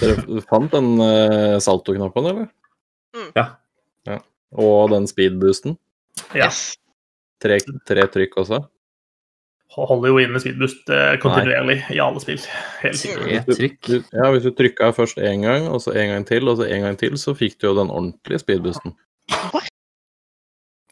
[0.00, 2.46] Dere fant den uh, salto-knappen, eller?
[3.14, 3.30] Mm.
[3.36, 3.44] Ja.
[4.08, 4.20] ja.
[4.56, 5.76] Og den speedboosten?
[6.34, 6.48] ja.
[7.44, 8.62] Tre, tre trykk også?
[9.74, 12.38] Holder jo inne speedboost kontinuerlig kontinuerlig i alle spill.
[12.80, 13.24] Hele tiden.
[13.26, 13.90] Tre trykk.
[14.14, 16.86] Ja, hvis du trykka først én gang, og så en gang til, og så en
[16.86, 18.94] gang til, så fikk du jo den ordentlige speedboosten.
[19.52, 19.68] What?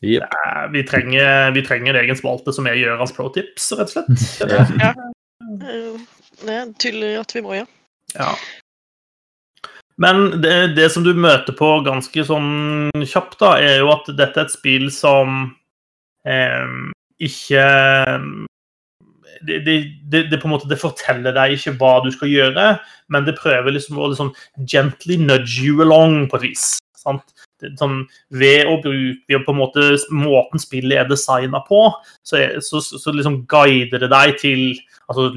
[0.03, 0.27] Jepp.
[0.27, 3.95] Eh, Vi trenger, vi trenger en egen spalte som er Gjørans pro tips, rett og
[3.95, 4.51] slett.
[4.53, 4.67] Ja.
[4.83, 4.93] ja.
[6.43, 7.65] Det er tydelig at vi må, ja.
[8.17, 8.33] Ja.
[10.01, 14.41] Men det, det som du møter på ganske sånn kjapt, da, er jo at dette
[14.41, 15.53] er et spill som
[16.29, 16.73] eh,
[17.23, 17.67] ikke
[19.43, 22.67] det, det, det, på en måte det forteller deg ikke hva du skal gjøre,
[23.13, 24.33] men det prøver liksom å liksom
[24.69, 26.67] gently nudge you along på et vis.
[26.99, 27.35] Sant?
[27.79, 28.03] Sånn,
[28.35, 31.85] ved å bruke på en måte måten spillet er designa på,
[32.27, 34.65] så, så, så liksom guider det deg til
[35.11, 35.29] altså,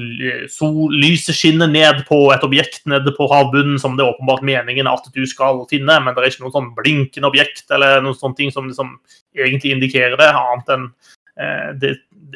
[0.52, 4.90] sol, Lyset skinner ned på et objekt nede på havbunnen som det er åpenbart meningen
[4.90, 8.40] at du skal finne, men det er ikke noe sånn blinkende objekt eller noen sånne
[8.40, 8.96] ting som liksom
[9.36, 10.88] egentlig indikerer det, annet enn
[11.38, 11.94] eh, det,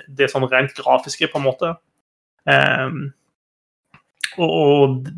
[0.08, 1.74] det sånn rent grafiske, på en måte.
[2.50, 2.88] Eh,
[4.38, 5.10] og, og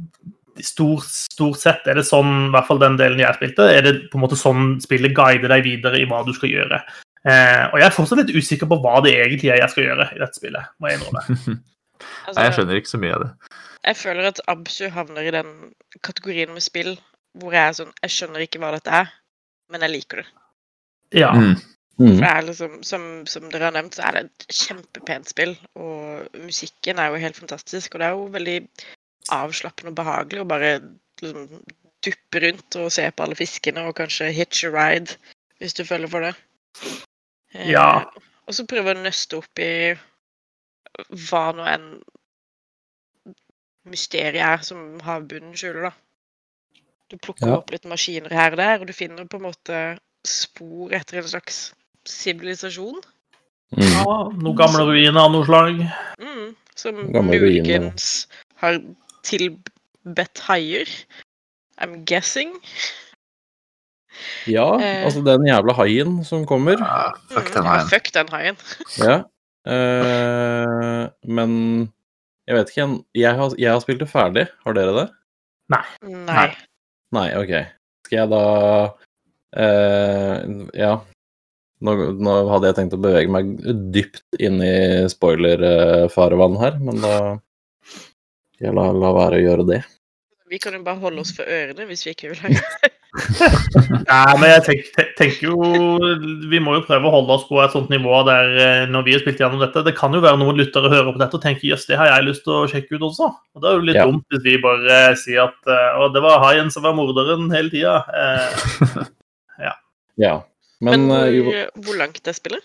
[0.61, 3.95] stort, stort sett er det sånn, i hvert fall den delen jeg spilte, er det
[4.12, 6.83] på en måte sånn spillet guider deg videre i hva du skal gjøre.
[7.23, 10.09] Eh, og jeg er fortsatt litt usikker på hva det egentlig er jeg skal gjøre
[10.11, 10.73] i dette spillet.
[10.79, 11.61] må jeg innrømme.
[12.03, 13.59] Altså, Nei, jeg skjønner ikke så mye av det.
[13.87, 15.51] Jeg føler at Absu havner i den
[16.03, 16.97] kategorien med spill
[17.38, 19.12] hvor jeg er sånn Jeg skjønner ikke hva dette er,
[19.71, 20.27] men jeg liker det.
[21.23, 21.31] Ja.
[21.31, 21.55] Mm.
[22.01, 22.17] Mm.
[22.17, 25.55] For det er liksom, som, som dere har nevnt, så er det et kjempepent spill.
[25.79, 27.95] Og musikken er jo helt fantastisk.
[27.95, 28.57] Og det er jo veldig
[29.30, 30.72] avslappende og behagelig å bare
[31.22, 31.62] liksom
[32.02, 35.14] duppe rundt og se på alle fiskene og kanskje hitch a ride
[35.62, 36.35] hvis du føler for det.
[37.54, 38.04] Eh, Ja.
[38.48, 39.94] Og så prøve å nøste opp i
[41.28, 42.02] hva nå enn
[43.88, 45.92] mysteriet er som havbunnen skjuler, da.
[47.11, 47.56] Du plukker Ja.
[47.58, 51.28] opp litt maskiner her og der, og du finner på en måte spor etter en
[51.28, 51.72] slags
[52.04, 53.00] sivilisasjon.
[53.76, 53.82] Mm.
[53.88, 54.04] ja.
[54.37, 55.80] Noen gamle ruiner av noe slag.
[56.20, 57.92] Mm, som Gamle ruiner.
[58.56, 58.80] har
[59.26, 60.90] tilbedt haier.
[61.82, 62.54] I'm guessing.
[64.46, 66.80] Ja, uh, altså den jævla haien som kommer.
[66.82, 68.61] Uh, fuck den den ja, fuck den haien.
[69.06, 69.22] Ja.
[69.62, 71.52] Uh, men
[72.48, 74.46] jeg vet ikke jeg har, jeg har spilt det ferdig.
[74.66, 75.08] Har dere det?
[75.72, 76.50] Nei.
[77.14, 77.54] Nei, OK.
[78.06, 78.44] Skal jeg da
[79.56, 80.42] eh,
[80.78, 80.92] Ja.
[81.82, 83.48] Nå, nå hadde jeg tenkt å bevege meg
[83.94, 84.74] dypt inn i
[85.11, 87.14] spoiler-farevann her, men da
[88.62, 89.83] jeg la, la være å gjøre det.
[90.53, 92.90] Vi kan jo bare holde oss for ørene hvis vi ikke vil høre.
[94.09, 95.57] Nei, men jeg tenker, tenker jo
[96.48, 99.12] Vi må jo prøve å holde oss på et sånt nivå der eh, når vi
[99.12, 101.68] har spilt gjennom dette Det kan jo være noen lyttere hører på dette og tenker
[101.68, 103.29] jøss, det har jeg lyst til å sjekke ut også.
[103.53, 104.07] Og Da er det jo litt Ja.
[104.09, 107.72] dumt hvis vi bare sier at eh, å, det var haien som var morderen hele
[107.72, 107.98] tida.
[108.12, 109.03] Eh,
[110.20, 110.42] Ja.
[110.83, 112.64] Men, Men, hvor, uh, hvor, langt er spillet?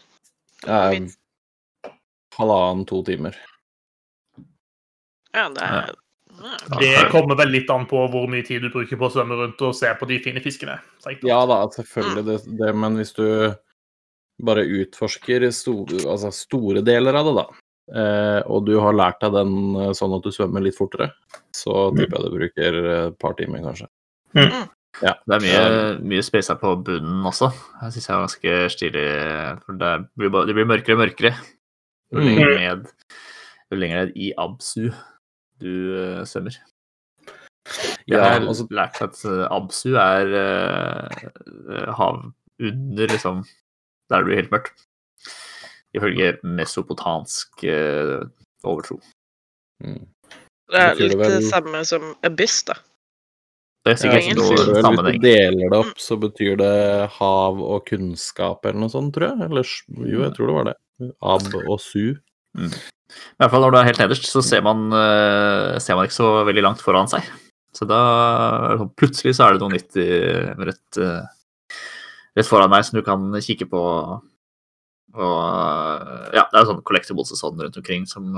[0.68, 0.98] eh,
[2.36, 3.38] halvannen-to timer.
[5.38, 5.96] Ja, det er
[6.78, 9.62] det kommer vel litt an på hvor mye tid du bruker på å svømme rundt
[9.66, 10.76] og se på de fine fiskene.
[11.26, 13.26] Ja da, selvfølgelig, det, det, men hvis du
[14.46, 17.46] bare utforsker store, altså store deler av det, da,
[17.98, 21.10] eh, og du har lært deg den eh, sånn at du svømmer litt fortere,
[21.58, 23.90] så tipper jeg du bruker et par timer, kanskje.
[24.98, 25.66] Det er mye,
[26.14, 27.50] mye space her på bunnen også.
[27.82, 29.10] Jeg syns jeg er ganske stilig.
[29.66, 31.34] For det blir, bare, det blir mørkere og mørkere
[32.08, 32.28] jo Mm.
[32.30, 32.86] lenger ned,
[33.68, 34.86] jo lenger ned i Absu
[35.62, 36.58] du uh, svømmer.
[38.08, 43.44] Jeg Ja, har altså- lært at eh, Absu er uh, hav under liksom
[44.10, 44.86] Der det blir helt mørkt.
[45.94, 48.24] Ifølge mesopotansk uh,
[48.64, 49.02] overtro.
[49.84, 50.06] Mm.
[50.72, 52.78] Det er litt det samme som Abyss, da.
[53.88, 55.20] Det er sikkert Ja, noe sammenheng.
[55.20, 59.30] Hvis du deler det opp, så betyr det hav og kunnskap eller noe sånt, tror
[59.30, 59.48] jeg.
[59.48, 59.70] Eller
[60.08, 60.76] jo, jeg tror det var det.
[61.36, 62.16] Ab og su.
[63.08, 66.18] I hvert fall når du er helt nederst, så ser man, eh, ser man ikke
[66.18, 67.26] så veldig langt foran seg.
[67.76, 68.00] Så da
[68.98, 70.08] plutselig så er det noe nytt i,
[70.68, 71.78] rett, eh,
[72.38, 73.84] rett foran deg som du kan kikke på.
[75.18, 78.36] Og eh, ja, det er sånn collectibles og sånn rundt omkring som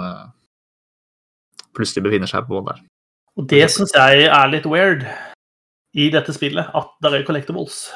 [1.77, 2.85] plutselig befinner seg på bånn der.
[3.39, 5.05] Og det syns jeg er litt weird
[5.97, 7.87] i dette spillet, at det er collectibles.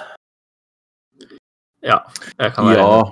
[1.83, 1.99] Ja.
[2.39, 3.03] Jeg kan være Ja.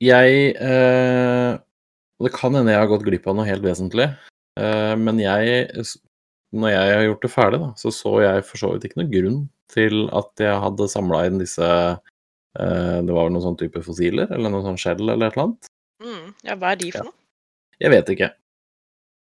[0.00, 1.58] Jeg eh,
[2.20, 4.10] og Det kan hende jeg har gått glipp av noe helt vesentlig,
[4.60, 5.72] eh, men jeg
[6.50, 9.12] Når jeg har gjort det ferdig, da, så så jeg for så vidt ikke noen
[9.12, 13.82] grunn til at jeg hadde samla inn disse eh, Det var vel noen sånn type
[13.86, 15.70] fossiler, eller noe sånn skjell eller et eller annet.
[16.02, 17.16] Mm, ja, hva er de for noe?
[17.80, 18.30] Jeg vet ikke.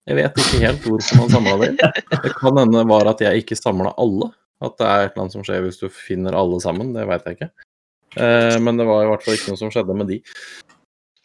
[0.08, 1.80] Jeg vet ikke helt hvorfor man samla det inn.
[2.24, 4.30] Det kan hende var at jeg ikke samla alle.
[4.64, 6.94] At det er et eller annet som skjer hvis du finner alle sammen.
[6.96, 7.50] Det veit jeg ikke.
[8.20, 10.18] Eh, men det var i hvert fall ikke noe som skjedde med de.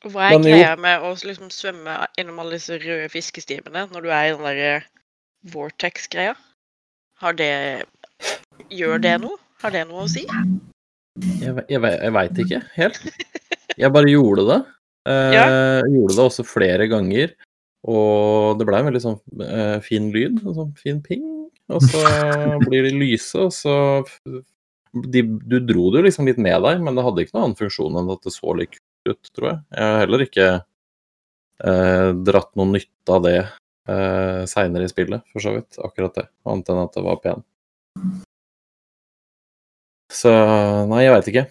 [0.05, 4.27] Hva er greia med å liksom svømme gjennom alle disse røde fiskestimene når du er
[4.27, 4.75] i den derre
[5.53, 6.35] Vortex-greia?
[7.21, 7.85] Har det
[8.71, 9.39] Gjør det noe?
[9.63, 10.23] Har det noe å si?
[10.25, 13.01] Jeg, jeg, jeg veit ikke helt.
[13.75, 14.59] Jeg bare gjorde det.
[15.09, 17.33] Eh, Gjorde det også flere ganger.
[17.85, 20.41] Og det blei en veldig sånn eh, fin lyd.
[20.41, 21.23] En sånn fin ping.
[21.73, 22.01] Og så
[22.67, 23.75] blir de lyse, og så
[24.93, 27.59] de, Du dro det jo liksom litt med deg, men det hadde ikke noen annen
[27.59, 28.77] funksjon enn at det så litt
[29.09, 29.59] ut, tror jeg.
[29.75, 35.45] Jeg har heller ikke eh, dratt noe nytte av det eh, seinere i spillet, for
[35.45, 35.79] så vidt.
[35.83, 36.27] Akkurat det.
[36.47, 37.45] Annet enn at det var pen.
[40.13, 40.31] Så
[40.89, 41.45] nei, jeg veit ikke.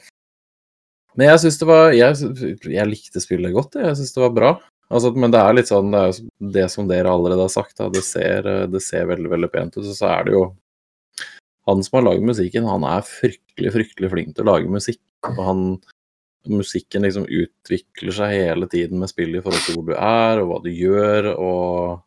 [1.14, 2.30] Men jeg syns det var jeg,
[2.74, 3.98] jeg likte spillet godt, jeg.
[3.98, 4.52] Syns det var bra.
[4.92, 7.76] Altså, men det er litt sånn, det er jo det som dere allerede har sagt,
[7.80, 7.88] da.
[7.92, 9.84] Det ser, eh, det ser veldig, veldig pent ut.
[9.86, 10.44] Og så er det jo
[11.64, 15.00] Han som har lagd musikken, han er fryktelig, fryktelig flink til å lage musikk.
[15.30, 15.62] Og han
[16.50, 20.50] Musikken liksom utvikler seg hele tiden med spillet i forhold til hvor du er, og
[20.50, 22.02] hva du gjør, og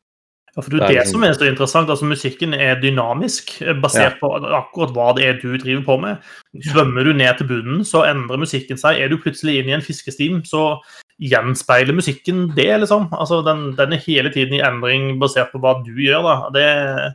[0.58, 1.90] Ja, for det er Det liksom- som er så interessant.
[1.90, 6.18] altså Musikken er dynamisk, basert basert på akkurat hva det er du driver på med.
[6.66, 8.98] Svømmer du ned til bunnen, så endrer musikken seg.
[9.00, 10.80] Er du plutselig inne i en fiskestim, så
[11.22, 13.08] gjenspeiler musikken det, liksom.
[13.14, 16.50] Altså, den, den er hele tiden i endring basert på hva du gjør, da.
[16.50, 17.14] Det,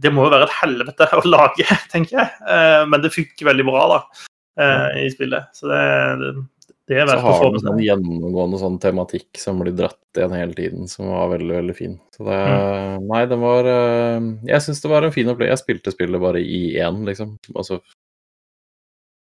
[0.00, 2.30] det må jo være et helvete å lage, tenker jeg.
[2.48, 5.48] Eh, Men det funker veldig bra, da, eh, i spillet.
[5.56, 5.80] Så det,
[6.20, 6.28] det,
[6.88, 7.40] det er verdt å har seg.
[7.40, 11.32] Så har du en gjennomgående sånn tematikk som blir dratt igjen hele tiden, som var
[11.32, 11.98] veldig, veldig fin.
[12.16, 13.06] Så det Mm.
[13.08, 15.56] Nei, den var eh, Jeg syns det var en fin opplevelse.
[15.56, 17.38] Jeg spilte spillet bare i én, liksom.
[17.54, 17.80] Altså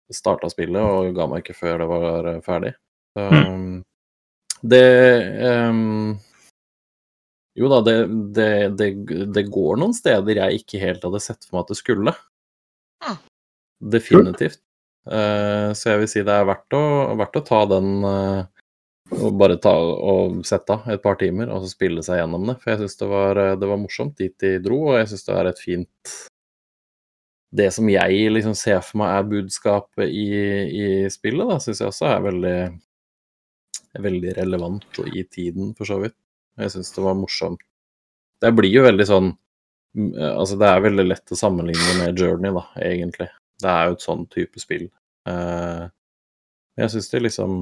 [0.09, 2.73] starta spillet og ga meg ikke før det var eh, ferdig.
[3.13, 3.83] Så, Mm.
[4.61, 4.83] Det
[5.71, 6.17] um,
[7.55, 7.95] Jo da, det,
[8.35, 8.87] det, det,
[9.33, 12.13] det går noen steder jeg ikke helt hadde sett for meg at det skulle.
[13.03, 13.17] Ah.
[13.79, 14.59] Definitivt.
[15.07, 16.83] Eh, så jeg vil si det er verdt å,
[17.19, 18.41] verdt å ta den eh,
[19.19, 22.59] og bare ta og sette av et par timer og så spille seg gjennom det.
[22.61, 25.37] For jeg syns det, eh, det var morsomt dit de dro, og jeg syns det
[25.37, 26.17] er et fint
[27.49, 30.27] Det som jeg liksom ser for meg er budskapet i,
[30.69, 32.57] i spillet, da, syns jeg også er veldig
[33.97, 36.15] veldig relevant og i tiden, for så vidt.
[36.59, 37.61] Jeg syns det var morsomt.
[38.39, 42.53] Det blir jo veldig sånn mm, Altså, det er veldig lett å sammenligne med Journey,
[42.55, 43.29] da, egentlig.
[43.59, 44.87] Det er jo et sånn type spill.
[45.27, 45.89] Uh,
[46.79, 47.55] jeg syns det liksom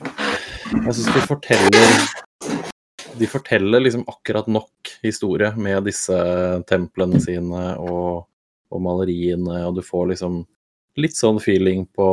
[0.00, 1.90] Jeg syns de forteller
[3.20, 6.16] De forteller liksom akkurat nok historie med disse
[6.70, 8.24] templene sine og,
[8.72, 10.40] og maleriene, og du får liksom
[11.00, 12.08] litt sånn feeling på,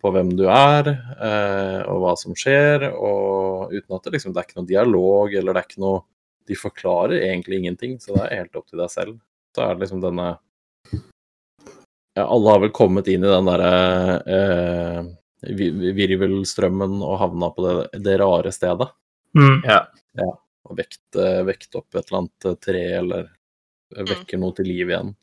[0.00, 4.42] på hvem du er, eh, og hva som skjer, og uten at det liksom Det
[4.42, 6.02] er ikke noe dialog, eller det er ikke noe
[6.48, 9.16] De forklarer egentlig ingenting, så det er helt opp til deg selv.
[9.54, 10.28] Så er det liksom denne
[12.24, 13.72] alle har vel kommet inn i den derre
[14.36, 15.00] eh,
[15.48, 18.88] virvelstrømmen og havna på det, det rare stedet.
[19.38, 19.60] Mm.
[19.66, 19.82] Ja.
[20.68, 23.28] Og vekt, eh, vekt opp et eller annet eh, tre, eller
[24.08, 25.14] vekker noe til liv igjen.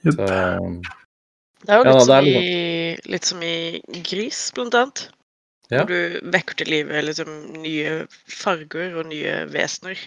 [0.00, 2.44] Så, Det er jo Ja, litt, er som i,
[3.12, 3.56] litt som i
[4.08, 5.02] Gris, blant annet.
[5.70, 5.82] Ja.
[5.84, 7.90] Når du vekker til live liksom, nye
[8.26, 10.00] farger og nye vesener.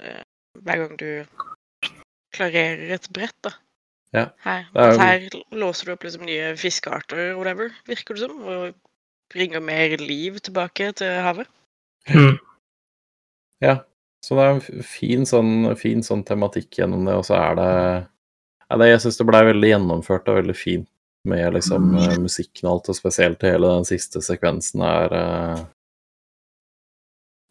[0.00, 0.22] eh,
[0.66, 1.08] Hver gang du
[2.34, 3.54] klarerer et brett, da.
[4.14, 5.24] Ja, Her, er her
[5.58, 8.36] låser du opp liksom, nye fiskearter, whatever, virker det som.
[8.46, 8.74] Og
[9.34, 11.48] bringer mer liv tilbake til havet.
[12.12, 12.36] Mm.
[13.64, 13.78] ja.
[14.24, 17.68] Så det er en fin sånn, fin sånn tematikk gjennom det, og så er det
[18.70, 20.88] ja, det, Jeg syns det blei veldig gjennomført og veldig fint
[21.28, 25.60] med liksom eh, musikken og alt, og spesielt hele den siste sekvensen er uh...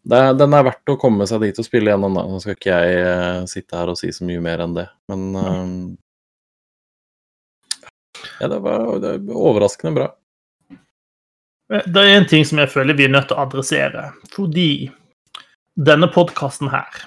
[0.06, 2.14] det, er- Den er verdt å komme seg dit og spille gjennom.
[2.18, 2.24] Da.
[2.30, 5.24] Nå skal ikke jeg uh, sitte her og si så mye mer enn det, men
[5.42, 5.62] eh,
[8.40, 10.10] Ja, det var, det var overraskende bra.
[11.68, 14.08] Det er en ting som jeg føler vi er nødt til å adressere.
[14.34, 14.90] Fordi
[15.74, 17.04] denne podkasten her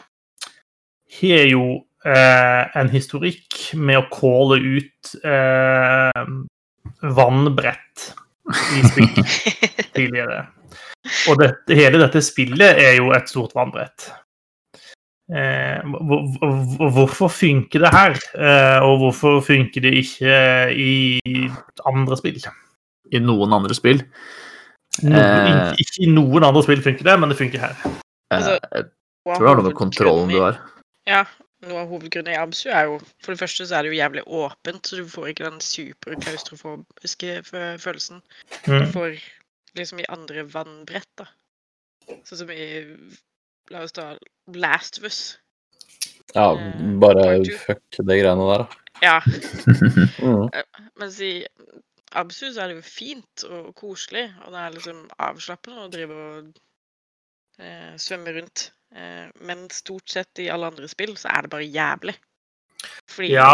[1.20, 1.64] har jo
[2.06, 6.24] eh, en historikk med å calle ut eh,
[7.18, 8.12] vannbrett
[8.78, 9.12] i spill
[9.96, 10.46] tidligere.
[11.30, 14.10] Og det, hele dette spillet er jo et stort vannbrett.
[15.34, 20.38] Eh, hvor, hvor, Hvorfor funker det her, eh, og hvorfor funker det ikke
[20.76, 21.50] i
[21.86, 22.40] andre spill?
[23.12, 24.04] I noen andre spill.
[25.04, 25.74] No, Eh.
[25.78, 27.76] Ikke i noen andre spill funker det, men det funker her.
[27.86, 30.58] Eh, Altså, Jeg tror det har noe med kontrollen du har.
[31.08, 31.22] Ja,
[31.68, 34.24] noe av hovedgrunnen i Absu er jo For det første så er det jo jævlig
[34.28, 37.44] åpent, så du får ikke den superklaustrofobiske
[37.80, 38.22] følelsen
[38.66, 38.92] du Mm.
[38.94, 39.20] får
[39.76, 41.26] liksom i andre vannbrett, da.
[42.26, 42.86] Sånn som i
[43.74, 44.14] La oss ta
[44.54, 45.20] Last of Us.
[46.36, 48.84] Ja, Eh, bare uh, fuck det greiene der, da.
[49.04, 49.18] Ja,
[50.24, 50.48] Mm.
[50.98, 51.30] Men si
[52.18, 56.16] Absu så er det jo fint og koselig, og det er liksom avslappende å drive
[56.18, 56.48] og
[57.62, 58.70] eh, svømme rundt.
[58.96, 62.16] Eh, men stort sett i alle andre spill så er det bare jævlig.
[63.12, 63.52] Fordi Ja.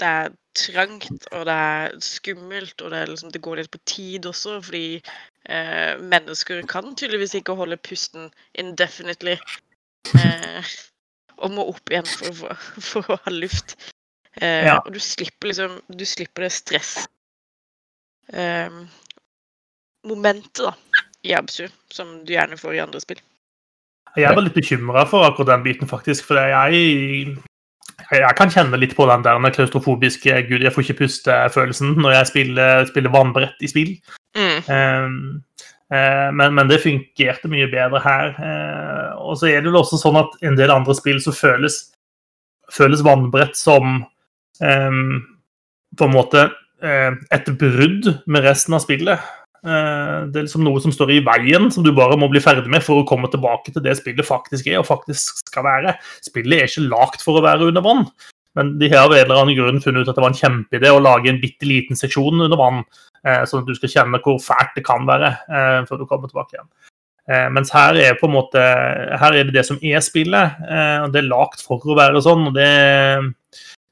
[0.00, 3.80] det er trangt, og det er skummelt, og det, er liksom, det går litt på
[3.86, 5.00] tid også, fordi
[5.48, 9.38] eh, mennesker kan tydeligvis ikke holde pusten indefinitely.
[10.14, 10.72] Eh,
[11.38, 13.76] og må opp igjen for, å for å ha luft.
[14.40, 14.78] Eh, Ja.
[14.84, 17.08] Og du slipper liksom Du slipper det stress
[18.32, 18.70] eh,
[20.06, 20.74] momentet da,
[21.26, 23.20] i Absu, som du gjerne får i andre spill.
[24.16, 26.24] Jeg var litt bekymra for akkurat den biten, faktisk.
[26.26, 27.36] For jeg,
[28.16, 32.14] jeg kan kjenne litt på den der den klaustrofobiske 'gud, jeg får ikke puste'-følelsen når
[32.16, 33.90] jeg spiller, spiller vannbrett i spill.
[34.38, 34.60] Mm.
[34.72, 35.42] Um,
[35.92, 38.32] uh, men, men det fungerte mye bedre her.
[38.40, 41.80] Uh, og så er det vel også sånn at en del andre spill så føles,
[42.72, 44.00] føles vannbrett som
[44.60, 45.18] um,
[45.98, 49.20] på en måte uh, et brudd med resten av spillet.
[49.66, 52.70] Eh, det er liksom noe som står i veien, som du bare må bli ferdig
[52.70, 55.96] med for å komme tilbake til det spillet faktisk er og faktisk skal være.
[56.26, 58.04] Spillet er ikke lagt for å være under vann,
[58.58, 60.92] men de har av en eller annen grunn funnet ut at det var en kjempeidé
[60.94, 62.84] å lage en bitte liten seksjon under vann,
[63.24, 66.30] eh, sånn at du skal kjenne hvor fælt det kan være eh, før du kommer
[66.30, 66.70] tilbake igjen.
[67.52, 70.62] Mens her er måte her er det det som er spillet,
[71.04, 72.46] og det er lagt for å være sånn.
[72.48, 72.70] og det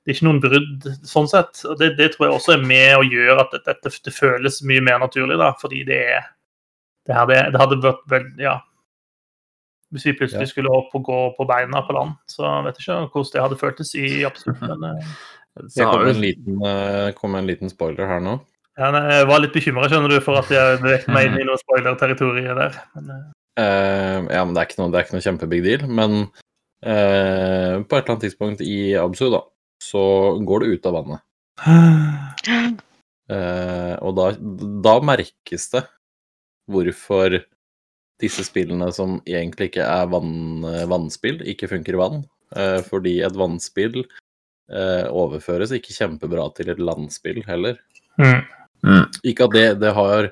[0.07, 1.65] det er ikke noen brudd sånn sett.
[1.67, 4.61] og Det, det tror jeg også er med å gjøre at dette det, det føles
[4.63, 6.29] mye mer naturlig, da, fordi det er
[7.07, 8.57] det, her, det, det hadde vært vel Ja.
[9.95, 10.51] Hvis vi plutselig Ja.
[10.51, 13.59] skulle opp og gå på beina på land, så vet jeg ikke hvordan det hadde
[13.61, 14.61] føltes i absolutt.
[14.71, 15.15] Men eh,
[15.71, 18.39] Så har kom en liten, eh, kom en liten spoiler her nå.
[18.79, 22.57] ja, nei, jeg var litt bekymra for at jeg beveget meg inn i noe spoiler-territoriet
[22.59, 22.79] der.
[22.95, 23.27] Men, eh,
[23.57, 25.85] Eh, ja, men det er ikke noe, det er ikke noe kjempebig deal.
[25.89, 26.17] Men
[26.85, 29.41] uh, på et eller annet tidspunkt i Absu, da,
[29.87, 30.03] så
[30.47, 31.27] går det ut av vannet.
[33.27, 34.27] Eh, og da,
[34.87, 35.81] da merkes det
[36.71, 37.35] hvorfor
[38.23, 42.21] disse spillene som egentlig ikke er vann, vannspill, ikke funker i vann.
[42.55, 47.81] Eh, fordi et vannspill eh, overføres ikke kjempebra til et landspill heller.
[48.87, 49.07] mm.
[49.27, 50.31] Ikke at det, det har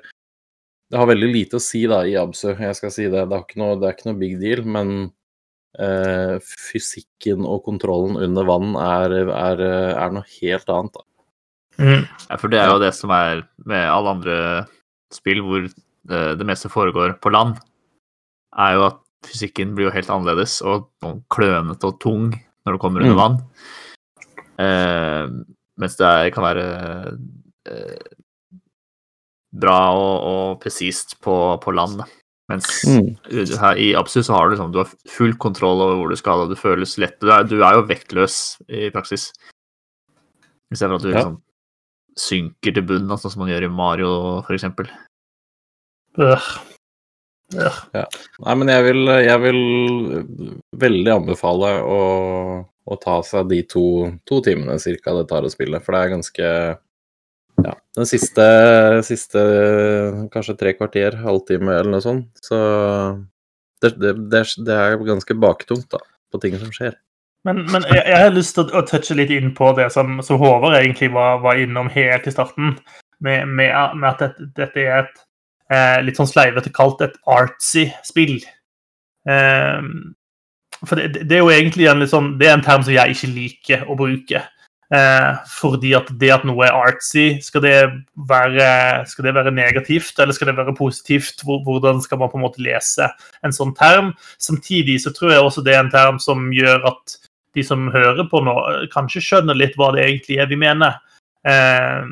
[0.91, 3.25] Det har veldig lite å si da i Absu, jeg skal si det.
[3.25, 4.91] Det, har ikke noe, det er ikke noe big deal, men
[5.81, 9.63] eh, fysikken og kontrollen under vann er, er,
[9.95, 11.01] er noe helt annet.
[11.79, 12.05] Mm.
[12.31, 14.37] Ja, for det er jo det som er med alle andre
[15.15, 17.57] spill hvor det, det meste foregår på land,
[18.55, 20.91] er jo at fysikken blir jo helt annerledes og
[21.33, 22.29] klønete og tung
[22.65, 23.23] når du kommer under Mm.
[23.23, 23.41] vann.
[24.61, 25.25] Eh,
[25.81, 26.67] mens det er, kan være
[27.67, 28.13] eh,
[29.55, 31.99] bra og, og presist på, på land.
[31.99, 32.07] da.
[32.53, 32.67] Mens
[33.61, 36.45] her i Absu så har du liksom, du har full kontroll over hvor du skal,
[36.45, 37.17] og du føles lett.
[37.23, 38.37] Du er, du er jo vektløs
[38.69, 39.31] i praksis.
[40.75, 41.17] Istedenfor at du Ja.
[41.23, 41.41] liksom
[42.21, 44.11] synker til bunnen, sånn som man gjør i Mario,
[44.55, 44.87] eksempel.
[46.21, 46.45] Øh.
[47.55, 47.81] Øh.
[47.95, 49.59] Nei, men jeg vil, jeg vil
[50.79, 51.99] veldig anbefale å,
[52.65, 53.85] å ta seg de to,
[54.29, 56.53] to timene cirka det tar å spille, for det er ganske
[57.63, 58.45] Ja, den siste,
[59.07, 59.43] siste
[60.35, 62.59] kanskje tre kvarter, halvtime eller noe sånt, så
[63.85, 66.01] det, det, det, er- ganske baktungt, da,
[66.33, 66.97] på ting som skjer.
[67.45, 70.17] Men, men jeg, jeg har lyst til å, å touche litt inn på det som,
[70.25, 72.75] som Håvard egentlig var, var innom helt i starten,
[73.21, 75.23] med, med, med at dette, dette er et
[75.71, 78.39] eh, litt sånn sleivete kalt et artsy spill.
[79.29, 79.85] Eh,
[80.85, 83.33] for det, det er jo egentlig en, sånn, det er en term som jeg ikke
[83.37, 84.43] liker å bruke.
[84.93, 87.77] Eh, fordi at det at noe er artsy, skal det
[88.29, 88.69] være,
[89.09, 91.45] skal det være negativt eller skal det være positivt?
[91.45, 93.09] Hvordan skal man på en måte lese
[93.45, 94.13] en sånn term?
[94.43, 97.17] Samtidig så tror jeg også det er en term som gjør at
[97.55, 98.55] de som hører på nå,
[98.93, 101.01] kanskje skjønner litt hva det egentlig er vi mener.
[101.47, 102.07] Eh,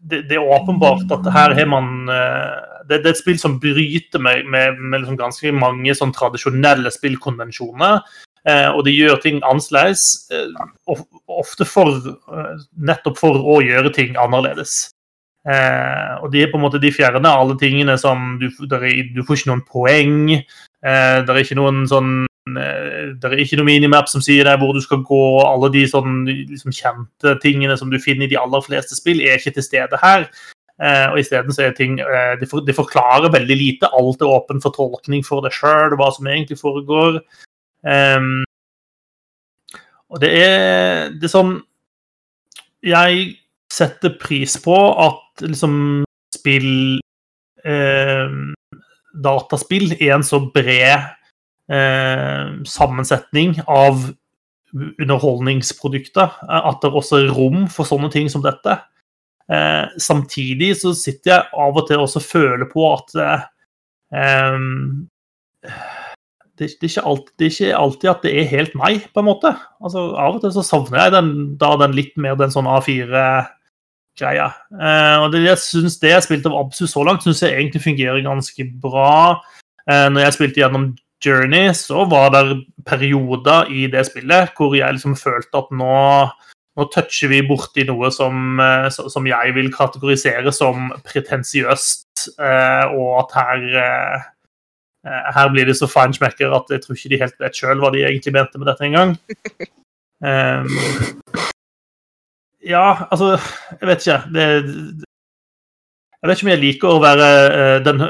[0.00, 3.58] det, det er åpenbart at her har man eh, det, det er et spill som
[3.62, 8.00] bryter med, med, med liksom ganske mange sånn tradisjonelle spillkonvensjoner.
[8.48, 10.96] Eh, og de gjør ting annerledes, eh,
[11.30, 14.90] ofte for, eh, nettopp for å gjøre ting annerledes.
[16.22, 19.24] Og de er på en måte de fjerner alle tingene som du, der er, du
[19.26, 20.44] får ikke noen poeng.
[20.82, 24.80] Det er ikke noen sånn Det er ikke noe minimap som sier deg hvor du
[24.80, 25.42] skal gå.
[25.42, 29.38] Alle de sånn liksom, kjente tingene som du finner i de aller fleste spill, er
[29.38, 30.28] ikke til stede her.
[30.82, 33.90] Eh, og isteden så er ting eh, det, for, de forklarer veldig lite.
[33.98, 37.20] Alt er åpen for tolkning for deg sjøl, hva som egentlig foregår.
[37.88, 38.42] Ehm,
[40.12, 41.56] og det er, det er sånn
[42.84, 43.22] Jeg
[43.72, 46.04] setter pris på at liksom
[46.34, 47.00] spill
[47.66, 48.34] eh,
[49.24, 51.08] Dataspill er en så bred
[51.72, 54.06] eh, sammensetning av
[54.72, 58.78] underholdningsprodukter at det også er rom for sånne ting som dette.
[59.52, 63.42] Eh, samtidig så sitter jeg av og til og føler på at eh,
[64.16, 65.10] ehm,
[66.62, 69.28] det, det, er alltid, det, er ikke alltid, at det er helt meg, på en
[69.28, 69.52] måte.
[69.82, 74.48] Altså, Av og til så savner jeg den, da den litt mer den sånn A4-greia.
[74.78, 77.84] Eh, og det jeg synes det jeg spilte av Absu så langt, syns jeg egentlig
[77.84, 79.42] fungerer ganske bra.
[79.88, 80.92] Eh, når jeg spilte gjennom
[81.22, 86.00] Journey, så var det perioder i det spillet hvor jeg liksom følte at nå
[86.78, 93.18] nå toucher vi borti noe som, eh, som, jeg vil kategorisere som pretensiøst, eh, og
[93.20, 94.30] at her eh,
[95.04, 98.04] her blir det så feinschmecker at jeg tror ikke de helt vet sjøl hva de
[98.06, 99.16] egentlig mente med dette engang.
[100.22, 100.68] Um,
[102.62, 103.32] ja, altså
[103.80, 104.18] Jeg vet ikke.
[104.30, 104.44] Det,
[106.22, 107.28] jeg vet ikke om jeg liker å være
[107.82, 108.04] den,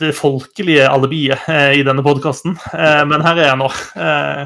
[0.00, 1.44] det folkelige alibiet
[1.76, 3.68] i denne podkasten, men her er jeg nå.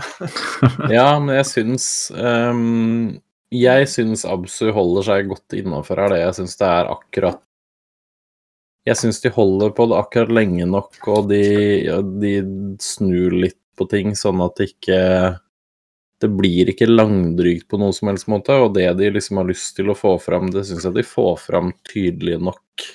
[0.96, 1.86] ja, men jeg syns
[2.18, 3.12] um,
[3.54, 6.24] Jeg syns Absu holder seg godt innafor her, det.
[6.24, 7.38] Jeg syns det er akkurat
[8.86, 11.42] jeg syns de holder på det akkurat lenge nok, og de,
[11.88, 12.36] ja, de,
[12.82, 15.00] snur litt på ting, sånn at det ikke
[16.16, 19.74] Det blir ikke langdrygt på noen som helst måte, og det de liksom har lyst
[19.76, 22.86] til å få fram, det syns jeg de får fram tydelig nok.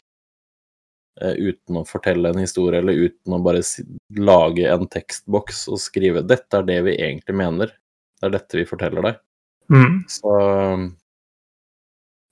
[1.22, 3.86] Eh, uten å fortelle en historie, eller uten å bare si,
[4.18, 7.76] lage en tekstboks og skrive 'Dette er det vi egentlig mener'.
[8.18, 9.22] Det er dette vi forteller deg.
[9.70, 10.02] Mm.
[10.10, 10.34] Så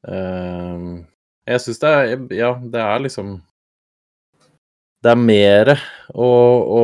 [0.09, 1.05] eh,
[1.53, 3.37] Jeg syns det er Ja, det er liksom
[5.03, 5.73] det er mer
[6.11, 6.29] å,
[6.79, 6.83] å,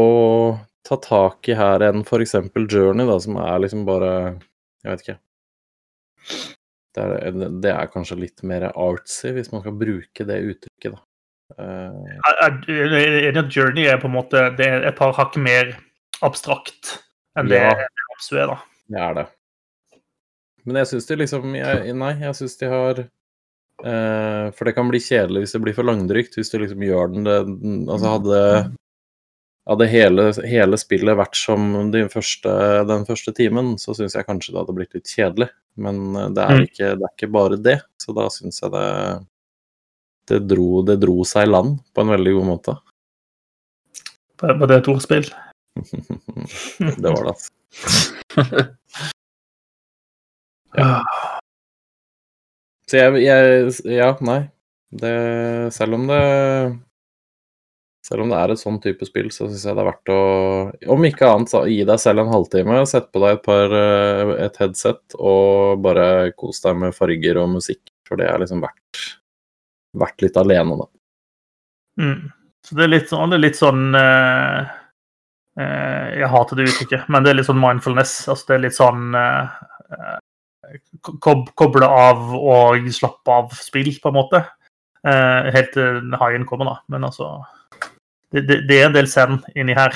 [0.86, 2.36] ta tak i her enn f.eks.
[2.70, 4.12] Journey, da, som er liksom bare
[4.86, 5.18] Jeg vet ikke.
[6.96, 11.02] Det er, det er, kanskje litt mer artsy, hvis man skal bruke det uttrykket, da.
[11.60, 12.06] Uh,
[12.42, 12.56] er
[13.28, 15.76] enig at Journey er på en måte det er et par hakk mer
[16.26, 16.96] abstrakt
[17.38, 17.74] enn det ja,
[18.16, 18.56] Absu er, da.
[18.90, 19.26] Det er det.
[20.66, 23.04] Men jeg syns de liksom jeg, Nei, jeg syns de har
[23.86, 26.40] Uh, for det kan bli kjedelig hvis det blir for langdrygt.
[26.40, 27.38] Hvis du liksom gjør den det,
[27.94, 28.40] Altså hadde,
[29.70, 32.56] hadde hele, hele, spillet vært som den første,
[32.90, 35.52] den første timen, så syns jeg kanskje det hadde blitt litt kjedelig.
[35.78, 36.68] Men eh, det er, mm.
[36.70, 38.90] ikke, det er ikke bare det, så da syns jeg det
[40.26, 42.74] det dro, det dro seg i land på en veldig god måte.
[44.42, 45.28] Var det et ordspill?
[47.04, 47.52] det var det, altså.
[50.80, 50.90] ja.
[52.90, 54.42] Så jeg, jeg Ja, nei.
[54.96, 55.16] Det,
[55.76, 56.22] selv om det
[58.06, 60.20] selv om det er et sånn type spill, så syns jeg det er verdt å
[60.94, 64.60] Om ikke annet, gi deg selv en halvtime, sett på deg et, par, eh, et
[64.62, 66.08] headset og bare
[66.38, 67.82] kos deg med farger og musikk.
[68.06, 69.02] For det er liksom verdt,
[69.98, 70.90] vært litt alene, da.
[72.06, 72.30] Mm.
[72.66, 74.70] Så det er litt sånn, er litt sånn uh,
[75.58, 78.14] uh, Jeg hater det uttrykket, men det er litt sånn mindfulness.
[78.30, 79.58] Altså det er litt sånn uh,
[81.22, 84.42] koble av og slappe av spill, på en måte.
[85.06, 86.78] Eh, helt til haien kommer, da.
[86.90, 87.38] Men altså
[88.34, 89.94] Det, det, det er en del send inni her,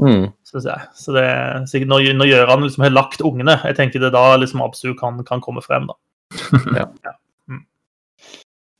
[0.00, 0.28] mm.
[0.46, 0.84] syns jeg.
[0.96, 4.14] Så det er sikkert når, når Gjøran liksom har lagt ungene, jeg tenker det er
[4.14, 5.98] da liksom Absu kan, kan komme frem, da.
[6.78, 6.86] ja.
[7.04, 7.12] ja.
[7.50, 7.64] Mm.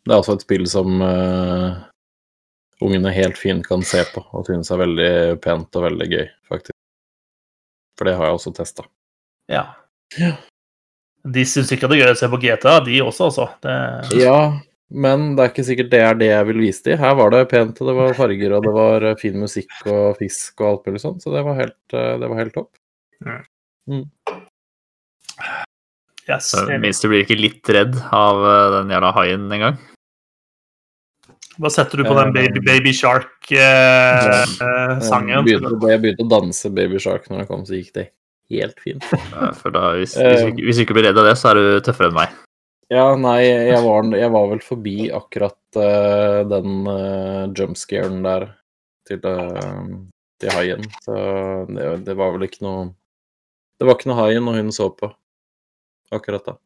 [0.07, 1.75] Det er også et spill som uh,
[2.87, 5.13] ungene helt fint kan se på og synes er veldig
[5.45, 6.79] pent og veldig gøy, faktisk.
[7.99, 8.87] For det har jeg også testa.
[9.53, 9.67] Ja.
[10.17, 10.33] ja.
[11.25, 13.47] De syns ikke det er gøy å se på GTA, de også, altså.
[13.65, 13.75] Det...
[14.21, 14.39] Ja,
[14.93, 16.99] men det er ikke sikkert det er det jeg vil vise dem.
[17.01, 20.19] Her var det pent, og det var farger, og det var eh, fin musikk og
[20.21, 22.71] fisk og alt mulig sånn, så det var helt, eh, det var helt topp.
[23.25, 23.41] Mm.
[23.95, 24.05] Mm.
[26.29, 29.81] Yes, Minst du blir ikke litt redd av eh, den jævla haien engang?
[31.61, 33.57] Hva setter du på den Baby, baby Shark-sangen?
[35.41, 38.07] Eh, jeg, jeg begynte å danse Baby Shark når jeg kom, så gikk det
[38.53, 39.05] helt fint.
[39.61, 41.85] For da, hvis, hvis, du, hvis, du ikke blir redd av det, så er du
[41.85, 42.35] tøffere enn meg.
[42.93, 48.51] Ja, nei, jeg var, jeg var vel forbi akkurat uh, den uh, jumpscaren der
[49.09, 49.89] til, uh,
[50.43, 50.85] til haien.
[51.07, 51.17] Så
[51.71, 52.91] det, det, var vel ikke noe
[53.81, 55.11] Det var ikke noe haien når hun så på
[56.15, 56.59] akkurat da.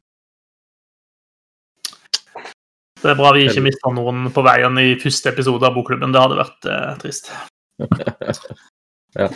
[2.98, 6.10] Det er bra vi ikke mista noen på veien i første episode av Bokklubben.
[6.12, 6.66] Det hadde vært
[6.98, 7.30] trist.
[9.20, 9.30] ja.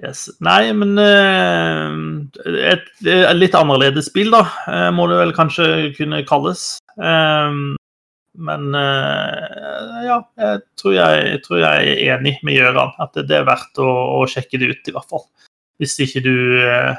[0.00, 0.26] Yes.
[0.42, 1.94] Nei, men eh,
[2.72, 6.66] et, et litt annerledes spill, da, eh, må det vel kanskje kunne kalles.
[6.98, 7.62] Eh,
[8.34, 12.94] men eh, ja, jeg tror jeg, jeg tror jeg er enig med Gjøran.
[13.02, 15.26] At det, er verdt å, å sjekke det ut, i hvert fall.
[15.78, 16.94] Hvis ikke du eh,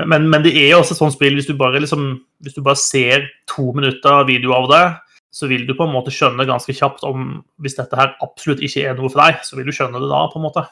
[0.00, 2.12] men, men det er jo også et sånt spill, hvis du bare, liksom,
[2.42, 4.84] hvis du bare ser to minutter video av det,
[5.32, 8.86] så vil du på en måte skjønne ganske kjapt om hvis dette her absolutt ikke
[8.88, 10.64] er noe for deg, så vil du skjønne det da, på en måte.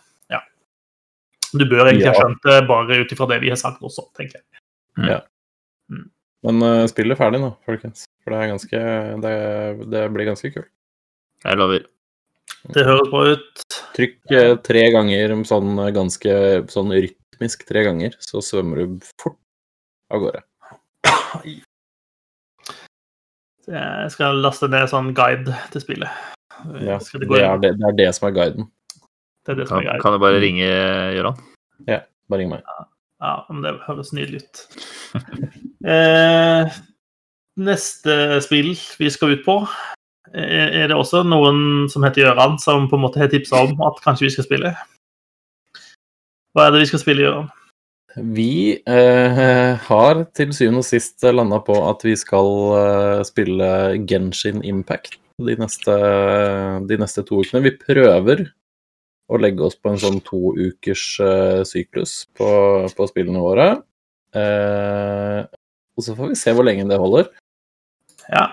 [1.53, 2.21] Du bør egentlig ha Ja.
[2.21, 4.45] skjønt det bare ut ifra det vi har sagt også, tenker jeg.
[5.09, 5.21] Ja.
[6.47, 8.07] Men uh, spill er ferdig nå, folkens.
[8.25, 8.83] For det er ganske
[9.25, 9.33] Det,
[9.93, 10.71] det blir ganske kult.
[11.45, 11.87] Jeg lover.
[12.75, 13.65] Det høres bra ut.
[13.97, 16.35] Trykk eh, tre ganger sånn eh, ganske
[16.73, 19.39] sånn rytmisk tre ganger, så svømmer du fort
[20.13, 20.43] av gårde.
[23.71, 26.11] Jeg skal laste ned sånn guide til spillet.
[26.85, 28.69] Ja, det, det er det, det er det som er guiden.
[29.47, 30.03] Det er det som Kan, er guide.
[30.03, 30.71] kan du bare ringe
[31.17, 31.41] Gøran?
[32.31, 32.63] Bare ring meg.
[33.21, 34.67] Ja, men det høres nydelig ut.
[35.81, 36.75] Eh,
[37.57, 38.15] neste
[38.45, 39.55] spill vi skal ut på,
[40.37, 43.81] er er det også noen som heter Gøran, som på en måte har tipsa om
[43.89, 44.75] at kanskje vi skal spille?
[46.53, 47.49] Hva er det vi skal spille, Gøran?
[48.37, 53.73] Vi eh, har til syvende og sist landa på at vi skal eh, spille
[54.05, 55.97] Genshin Impact de neste,
[56.93, 57.65] de neste to ukene.
[57.65, 58.51] Vi prøver
[59.31, 62.49] å legge oss på en sånn to ukers uh, syklus på,
[62.97, 63.69] på spillene våre.
[64.35, 65.47] Uh,
[65.99, 67.31] og så får vi se hvor lenge det holder.
[68.31, 68.49] Ja.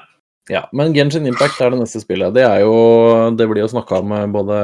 [0.47, 2.31] Ja, men Genshin Impact er det neste spillet.
[2.31, 2.75] Det jo
[3.35, 4.59] Det blir jo snakka om eh, både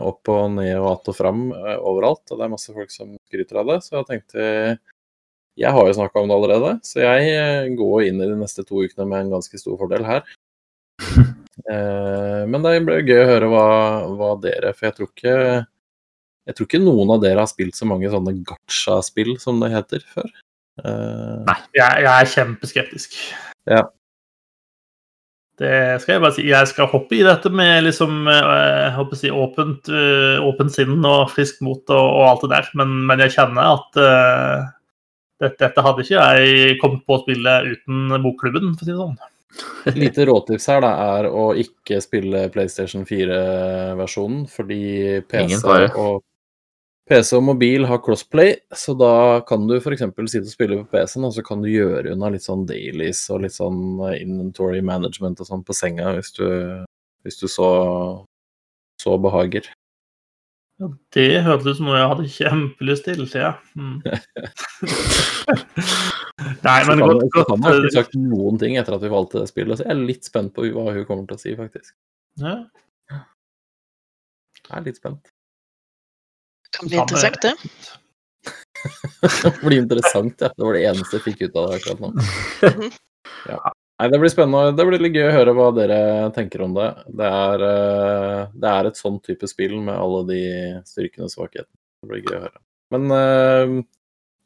[0.00, 3.12] opp og ned og att og fram uh, overalt, og det er masse folk som
[3.28, 4.78] skryter av det, så jeg tenkte
[5.58, 8.80] Jeg har jo snakka om det allerede, så jeg går inn i de neste to
[8.80, 10.22] ukene med en ganske stor fordel her.
[11.68, 13.62] Eh, men det blir gøy å høre hva,
[14.14, 15.32] hva dere For jeg tror ikke
[16.46, 20.04] Jeg tror ikke noen av dere har spilt så mange sånne gacha-spill, som det heter,
[20.14, 20.30] før.
[21.50, 23.18] Nei, Jeg, jeg er kjempeskeptisk.
[23.68, 23.82] Ja.
[25.58, 26.44] Det skal jeg bare si.
[26.46, 28.42] Jeg skal hoppe i dette med liksom, eh,
[28.84, 32.52] jeg håper å si, åpent, eh, åpent sinn og friskt mot og, og alt det
[32.52, 34.68] der, men, men jeg kjenner at uh,
[35.42, 39.00] dette, dette hadde ikke jeg kommet på å spille uten bokklubben, for å si det
[39.00, 39.18] sånn.
[39.98, 44.80] Lite råtips her da, er å ikke spille PlayStation 4-versjonen, fordi
[45.30, 45.62] PC
[45.96, 46.20] og,
[47.08, 50.04] PC og mobil har crossplay, så da kan du f.eks.
[50.04, 53.46] sitte og spille på PC-en, og så kan du gjøre unna litt sånn dailies og
[53.46, 53.80] litt sånn
[54.12, 56.46] inventory management og sånn på senga, hvis du,
[57.24, 57.70] hvis du så,
[59.00, 59.72] så behager.
[60.78, 63.48] Ja, det hørtes ut som noe jeg hadde kjempelyst til, ja.
[63.74, 63.96] Mm.
[66.62, 69.10] Nei, men så godt, Han så kan jeg ikke sagt noen ting etter at vi
[69.10, 71.50] valgte det spillet, så jeg er litt spent på hva hun kommer til å si,
[71.58, 71.90] faktisk.
[72.44, 72.54] ja.
[74.68, 75.30] Jeg er litt spent.
[76.76, 77.54] Kan bli interessant, det.
[79.42, 80.48] Det blir interessant, ja.
[80.54, 82.08] Det var det eneste jeg fikk ut av det akkurat nå.
[83.48, 83.58] Ja.
[83.98, 84.76] Nei, det blir spennende.
[84.78, 86.00] Det blir litt gøy å høre hva dere
[86.36, 86.86] tenker om det.
[87.18, 90.42] Det er, eh, det er et sånn type spill med alle de
[90.86, 91.74] styrkene og svakhetene.
[92.02, 92.60] Det blir gøy å høre.
[92.94, 93.72] Men eh,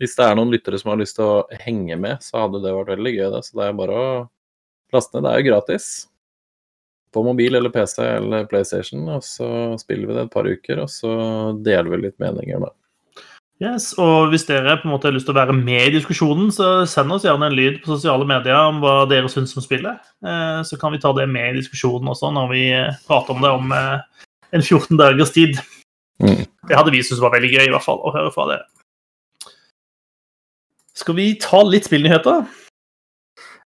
[0.01, 2.73] hvis det er noen lyttere som har lyst til å henge med, så hadde det
[2.79, 3.43] vært veldig gøy, det.
[3.45, 4.09] Så det er bare å
[4.97, 5.27] laste ned.
[5.29, 5.91] Det er jo gratis.
[7.13, 10.89] På mobil eller PC eller PlayStation, og så spiller vi det et par uker, og
[10.89, 11.13] så
[11.61, 12.73] deler vi litt meninger, da.
[13.61, 16.49] Yes, og hvis dere på en måte har lyst til å være med i diskusjonen,
[16.55, 20.01] så send oss gjerne en lyd på sosiale medier om hva dere syns om spillet.
[20.25, 23.45] Eh, Så kan vi ta det med i diskusjonen også når vi eh, prater om
[23.45, 24.25] det om eh,
[24.57, 25.61] en 14 dagers tid.
[26.23, 26.43] Mm.
[26.69, 28.67] Det hadde vi syntes var veldig gøy, i hvert fall, å høre fra dere.
[30.99, 32.43] Skal vi ta litt spillnyheter?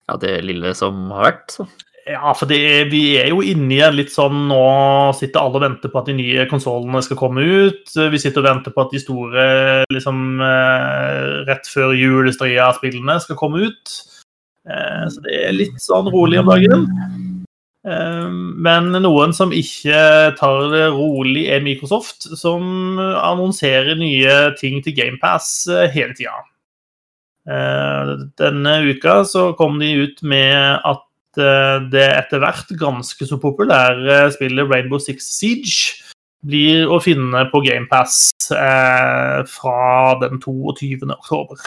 [0.07, 1.67] Ja, det lille som har vært, så.
[2.07, 4.61] Ja, for det vi er jo inne i en litt sånn Nå
[5.19, 7.91] sitter alle og venter på at de nye konsollene skal komme ut.
[7.91, 9.47] Vi sitter og venter på at de store
[9.91, 13.97] liksom eh, rett før julestria-spillene skal komme ut.
[14.71, 16.85] Eh, så det er litt sånn rolig om dagen.
[17.91, 18.29] Eh,
[18.69, 25.57] men noen som ikke tar det rolig, er Microsoft, som annonserer nye ting til GamePass
[25.95, 26.39] hele tida.
[27.47, 31.06] Denne uka så kom de ut med at
[31.93, 36.03] det etter hvert ganske så populære spillet Rainbow Six Siege
[36.47, 41.03] blir å finne på GamePass eh, fra den 22.
[41.11, 41.59] oktober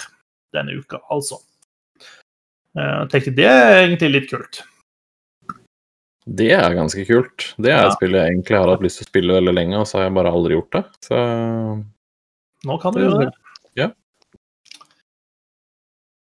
[0.56, 1.40] denne uka, altså.
[2.78, 4.62] Eh, Jeg tenkte det er egentlig litt kult.
[6.30, 7.54] Det er ganske kult.
[7.58, 7.88] Det er Ja.
[7.90, 10.04] et spill jeg egentlig har hatt lyst til å spille veldig lenge, og så har
[10.08, 10.84] jeg bare aldri gjort det.
[11.02, 11.18] Så
[12.66, 13.34] Nå kan du gjøre det.
[13.76, 13.88] Ja.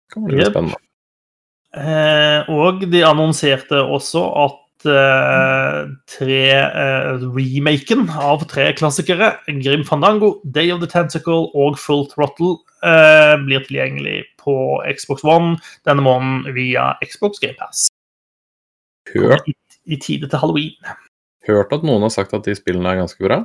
[0.07, 0.51] det kan bli yep.
[0.53, 0.77] Spennende.
[1.77, 10.39] Eh, og de annonserte også at eh, tre eh, remaken av tre klassikere, Grim Fandango,
[10.43, 14.55] Day of the Tentacle og Full Throttle, eh, blir tilgjengelig på
[14.89, 17.87] Xbox One denne måneden via Xbox GamePass.
[19.13, 19.53] Hørt, I,
[19.93, 20.95] I tide til halloween.
[21.47, 23.43] hørt at noen har sagt at de spillene er ganske bra.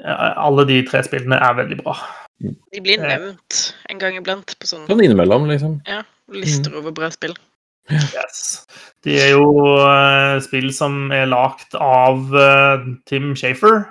[0.00, 1.98] Eh, Alle de tre spillene er veldig bra.
[2.40, 3.10] De blir Eh.
[3.10, 5.80] nevnt en gang iblant på Sånn innimellom, liksom.
[5.86, 6.00] ja,
[6.34, 7.34] lister over bra spill.
[7.90, 8.66] Yes.
[9.04, 9.46] De er jo
[9.80, 13.82] uh, spill som er lagd av uh, Tim Shafer,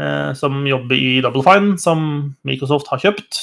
[0.00, 2.02] uh, som jobber i Double Fine, som
[2.48, 3.40] Microsoft har kjøpt.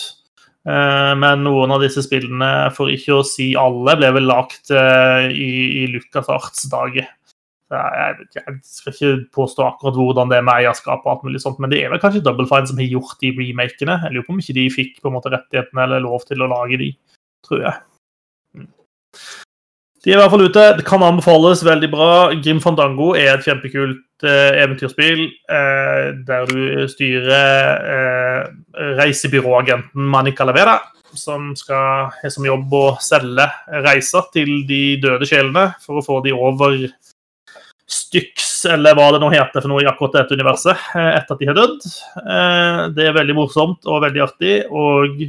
[0.63, 5.49] Eh, men noen av disse spillene, for ikke å si alle, ble vel lagd i,
[5.83, 7.09] i, Lucas LucasArts dager.
[7.73, 11.59] Jeg, jeg skal ikke påstå akkurat hvordan det er med eierskap, og alt mulig sånt,
[11.59, 13.97] men det er vel kanskje Double Fine som har gjort de remakene.
[14.05, 16.51] Jeg lurer på om ikke de fikk på en måte rettighetene eller lov til å
[16.53, 16.93] lage de,
[17.43, 17.81] tror jeg.
[20.03, 20.63] De er i hvert fall ute.
[20.79, 21.63] Det kan anbefales.
[21.63, 22.09] Veldig bra.
[22.43, 28.49] Grim Fandango er et kjempekult eh, eventyrspill eh, der du styrer eh,
[28.99, 30.75] reisebyråagenten Mani Calavera,
[31.15, 33.47] som skal ha som jobb å selge
[33.85, 36.75] reiser til de døde sjelene for å få de over
[37.93, 41.39] Styx, eller hva det nå heter for noe i akkurat dette universet, eh, etter at
[41.41, 41.87] de har dødd.
[42.23, 45.19] Eh, Det er veldig morsomt og veldig artig, og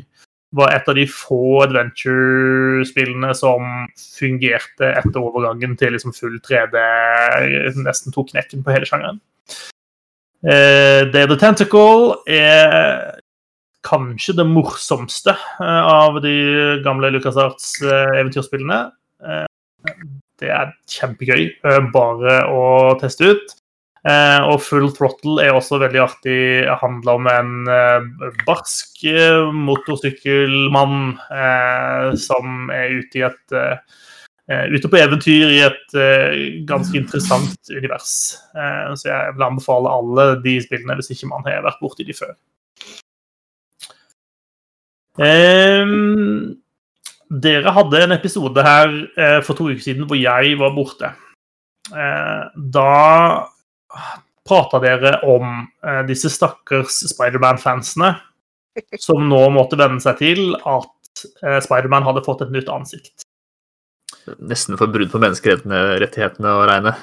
[0.55, 3.67] var et av de få adventure-spillene som
[3.99, 6.79] fungerte etter overgangen til liksom full 3D.
[7.83, 9.21] Nesten tok knekken på hele sjangeren.
[10.45, 13.21] Eh, Day of the Tentacle er
[13.85, 16.35] kanskje det morsomste eh, av de
[16.85, 18.21] gamle LucasArts eh.
[18.25, 19.99] Eh,
[20.41, 21.49] det er kjempegøy
[21.95, 22.65] bare å
[23.01, 23.55] teste ut.
[24.05, 26.39] Eh, og Full Throttle er også veldig artig.
[26.67, 28.09] Det handler om en eh,
[28.45, 31.15] barsk eh, motorsykkelmann
[32.21, 33.61] som er ute i et
[34.45, 35.95] Ute på eventyr i et
[36.69, 38.11] ganske interessant univers.
[38.53, 42.35] Så jeg vil anbefale alle de spillene hvis ikke man har vært borti de før.
[45.17, 46.59] Um,
[47.31, 51.11] dere hadde en episode her eh, for to uker siden hvor jeg var borte.
[51.95, 52.43] Eh,
[52.75, 52.91] da
[54.45, 58.15] prata dere om eh, disse stakkars Spiderman-fansene
[59.07, 63.27] som nå måtte venne seg til at eh, Spiderman hadde fått et nytt ansikt.
[64.41, 66.95] Nesten for brudd på menneskerettighetene å regne.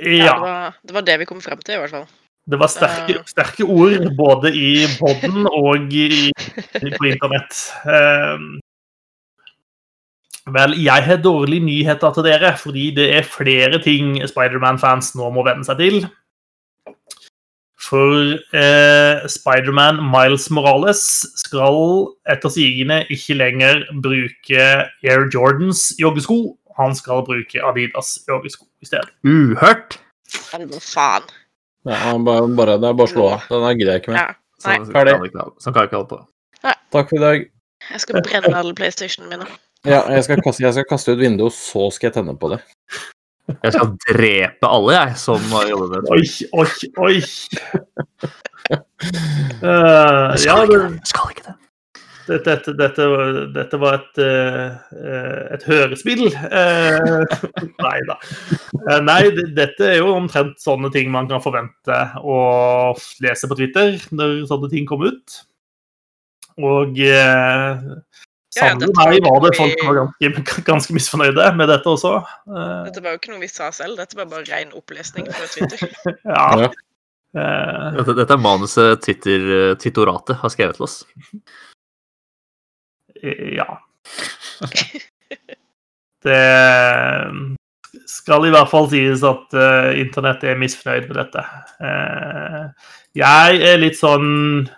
[0.00, 2.08] Ja, det, var, det var det vi kom frem til, i hvert fall.
[2.48, 6.30] det var sterke, sterke ord både i poden og i,
[6.80, 7.64] på internett.
[7.84, 8.50] Eh,
[10.50, 15.44] Vel, jeg har dårlige nyheter til dere, fordi det er flere ting Spiderman-fans nå må
[15.46, 15.98] venne seg til.
[17.80, 21.02] For eh, Spiderman Miles Morales
[21.40, 24.66] skal etter sigende ikke lenger bruke
[25.06, 26.56] Air Jordans joggesko.
[26.80, 29.08] Han skal bruke Adidas joggesko i stedet.
[29.24, 29.96] Uhørt!
[30.50, 31.30] Hva faen?
[31.88, 33.48] Ja, bare, bare, det er bare å slå av.
[33.48, 34.20] Den gidder jeg ikke mer.
[34.20, 34.36] Ja.
[34.60, 36.20] Sånn kan jeg ikke holde på.
[36.92, 37.48] Takk for i dag.
[37.90, 39.48] Jeg skal brenne alle PlayStationene mine.
[39.88, 42.50] Ja, jeg skal, kaste, jeg skal kaste ut vinduet, og så skal jeg tenne på
[42.52, 42.60] det.
[43.50, 46.10] Jeg skal drepe alle, jeg, som jobber med det.
[46.14, 46.24] Oi,
[46.60, 46.68] oi,
[47.06, 47.16] oi!
[48.70, 50.78] Eh, ja, det,
[51.08, 51.54] skal ikke det.
[52.30, 54.68] dette, dette, dette, var- dette var et, eh,
[55.56, 56.26] et hørespill.
[56.30, 57.24] Uh,
[57.86, 58.16] nei da.
[58.84, 59.20] Eh, nei,
[59.56, 62.38] dette er jo omtrent sånne ting man kan forvente å
[63.24, 65.40] lese på Twitter når sånne ting kommer ut.
[66.60, 66.98] Og
[68.56, 72.16] eh, Ja, var meg var det folk som var ganske, ganske misfornøyde med dette også.
[72.50, 75.50] Eh, Dette var jo ikke noe vi sa selv, dette var bare ren opplesning fra
[75.52, 75.86] Twitter.
[76.34, 76.46] ja.
[76.64, 76.70] Ja.
[77.40, 81.00] Eh, Dette, dette er manuset Twitter, Twittoratet har skrevet til oss.
[83.58, 83.70] Ja.
[86.20, 86.36] Det
[88.10, 91.44] skal i hvert fall sies at uh, internett er misfornøyd med dette.
[91.80, 92.68] Uh,
[93.18, 94.28] jeg er litt sånn
[94.62, 94.74] eh,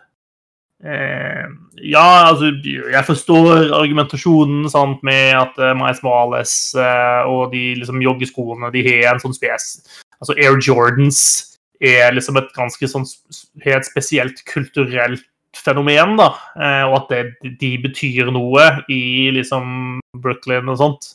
[0.83, 8.01] Ja, altså Jeg forstår argumentasjonen sant, med at uh, Miles Morales uh, og de liksom,
[8.03, 9.77] joggeskoene de har en sånn spes
[10.19, 11.21] Altså Air Jordans
[11.83, 13.07] er liksom et ganske sånn
[13.65, 15.25] helt spesielt kulturelt
[15.57, 16.29] fenomen, da.
[16.57, 21.11] Eh, og at det, de betyr noe i liksom Brooklyn og sånt.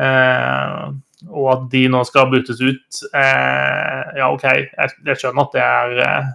[0.00, 0.88] Eh,
[1.28, 3.02] og at de nå skal byttes ut.
[3.12, 6.30] Eh, ja, OK, jeg, jeg skjønner at det er eh,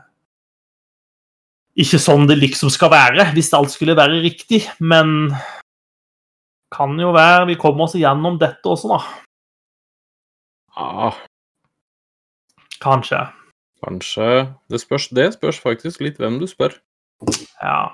[1.79, 4.61] ikke sånn det liksom skal være, hvis alt skulle være riktig.
[4.79, 5.33] Men
[6.73, 9.01] kan jo være vi kommer oss igjennom dette også, da.
[10.73, 11.11] Ja,
[12.83, 13.19] Kanskje.
[13.83, 14.29] kanskje
[14.73, 16.73] det spørs, det spørs faktisk litt hvem du spør.
[17.61, 17.93] Ja.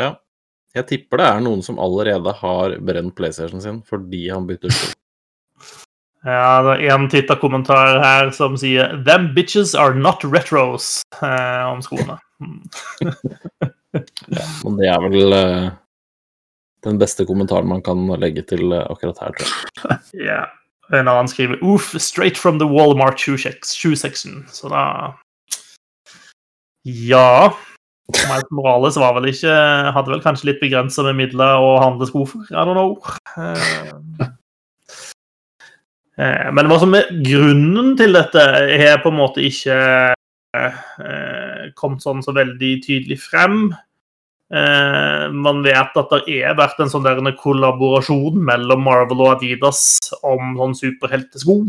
[0.00, 0.14] Ja.
[0.74, 4.97] Jeg tipper det er noen som allerede har brent PlayStation sin fordi han bytter spill.
[6.28, 11.80] Ja, det er en titterkommentar her som sier 'Them bitches are not retros' eh, om
[11.82, 12.18] skoene.
[14.36, 15.70] ja, men det er vel eh,
[16.84, 20.00] den beste kommentaren man kan legge til eh, akkurat her, tror jeg.
[20.30, 20.44] Ja.
[20.92, 24.44] En annen skriver 'Oof, straight from the Walmart shoe shoe section'.
[24.52, 25.14] Så da
[26.84, 27.52] Ja.
[28.08, 29.52] Miles Morales var vel ikke
[29.92, 32.40] Hadde vel kanskje litt begrensa med midler å handle sko for.
[32.50, 32.96] I don't know.
[36.18, 38.46] Eh, Men hva som er grunnen til dette,
[38.82, 39.76] har på en måte ikke
[40.58, 43.68] eh, kommet sånn så veldig tydelig frem.
[44.48, 49.82] Eh, man vet at det er vært en sånn der kollaborasjon mellom Marvel og Adidas
[50.22, 51.60] om sånn superheltesko.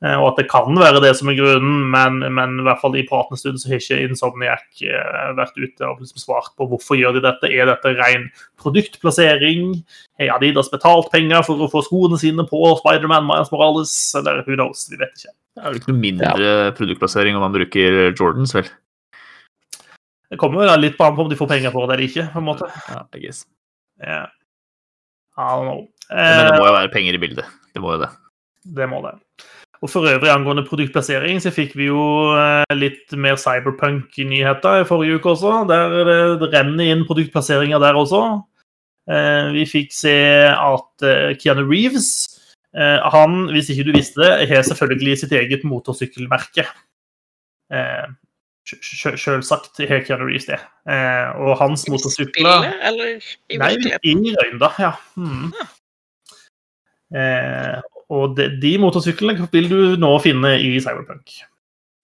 [0.00, 2.94] Eh, og at det kan være det som er grunnen, men, men i hvert fall
[2.96, 6.96] i pratende stund så har ikke Insomniac eh, vært ute og liksom svart på hvorfor
[6.96, 7.50] gjør de dette.
[7.52, 8.30] Er dette ren
[8.62, 9.74] produktplassering?
[10.20, 14.56] Har Adidas betalt penger for å få skoene sine på Spiderman, Miles Morales, eller who
[14.56, 14.86] knows?
[14.88, 15.36] Vi vet ikke.
[15.50, 18.72] Det er vel ikke noe mindre produktplassering om man bruker Jordans, vel?
[20.30, 22.28] Det kommer vel litt på an på om de får penger for det eller ikke,
[22.32, 22.68] på en måte.
[22.88, 23.42] Ja, I guess.
[24.00, 24.28] Yeah.
[25.36, 25.80] I don't know.
[26.08, 27.56] Men det Eh, må jo være penger i bildet.
[27.74, 28.08] Det må jo det.
[28.78, 29.12] Det må det.
[29.80, 32.02] Og for øvrig angående produktplassering, så fikk vi jo
[32.36, 35.54] eh, litt mer cyberpunk-nyheter i forrige uke også.
[35.70, 38.20] Der det, renner inn produktplasseringer der også.
[39.08, 40.12] Eh, Vi fikk se
[40.52, 42.36] at eh, Keanu Reeves
[42.70, 46.62] Han, hvis ikke du visste det, har selvfølgelig sitt eget motorsykkelmerke.
[48.62, 50.60] Selvsagt har Keanu Reeves det.
[51.42, 53.10] Og hans motorsykler spillet, eller
[53.50, 53.72] i Nei,
[54.06, 54.92] i Røynda, ja.
[55.18, 55.50] Mm.
[57.10, 57.80] Eh,
[58.10, 61.36] og de, de motorsyklene vil du nå finne i Cyberpunk.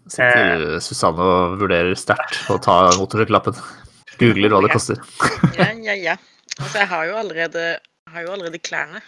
[0.07, 3.57] Sitter Susanne og vurderer sterkt å ta motorsykkellappen.
[4.21, 5.01] Googler hva det koster.
[5.59, 6.15] Ja, ja, ja.
[6.57, 7.65] Altså, jeg har jo allerede,
[8.15, 9.03] har jo allerede klærne.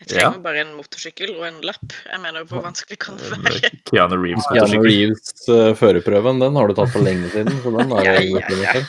[0.00, 0.26] Jeg Ja.
[0.30, 1.92] trenger bare en motorsykkel og en lapp.
[2.04, 3.70] Jeg mener, hvor vanskelig kan det være?
[3.88, 4.82] Keanu Reeves Keanu.
[4.84, 8.58] Reeves uh, førerprøven, den har du tatt for lenge siden, så den er Ja, ja,
[8.64, 8.82] ja.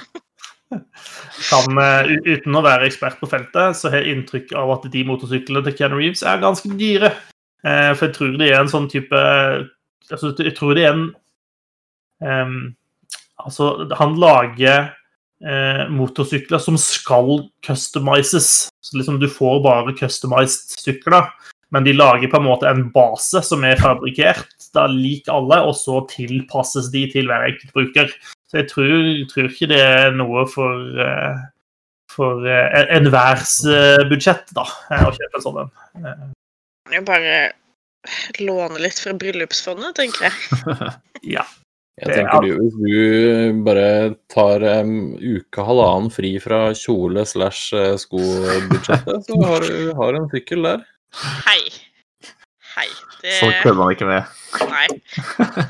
[0.69, 5.03] Kan, eh, uten å være ekspert på feltet, så har jeg inntrykk av at de
[5.07, 7.13] motorsyklene til Keanu Reeves er ganske dyre.
[7.63, 11.07] Eh, for jeg tror det er en sånn type altså, Jeg tror det er en
[12.21, 12.59] um,
[13.41, 14.91] Altså, han lager
[15.45, 18.69] eh, motorsykler som skal customizes.
[18.81, 21.29] Så liksom du får bare customized sykler,
[21.71, 25.77] men de lager på en måte en base som er fabrikkert da lik alle, og
[25.77, 28.11] så tilpasses de til hver enkelt bruker.
[28.47, 28.91] Så jeg tror,
[29.31, 31.45] tror ikke det er noe for eh,
[32.17, 34.63] for uh, enhvers eh, budsjett, da,
[34.95, 35.71] eh, å kjøpe en sånn en.
[35.99, 36.21] Eh,
[36.95, 37.33] jo bare
[38.39, 40.35] låne litt fra bryllupsfondet, tenker jeg.
[41.35, 41.43] ja.
[41.97, 43.87] Jeg er- tenker du, Hvis du bare
[44.31, 50.29] tar en uke, halvannen fri fra kjole slash eh, skobudsjettet, så har du har en
[50.31, 50.85] sykkel der.
[51.43, 51.59] Hei.
[52.77, 52.87] Hei.
[53.23, 54.23] Det Så kødder man ikke med.
[54.71, 54.87] Nei.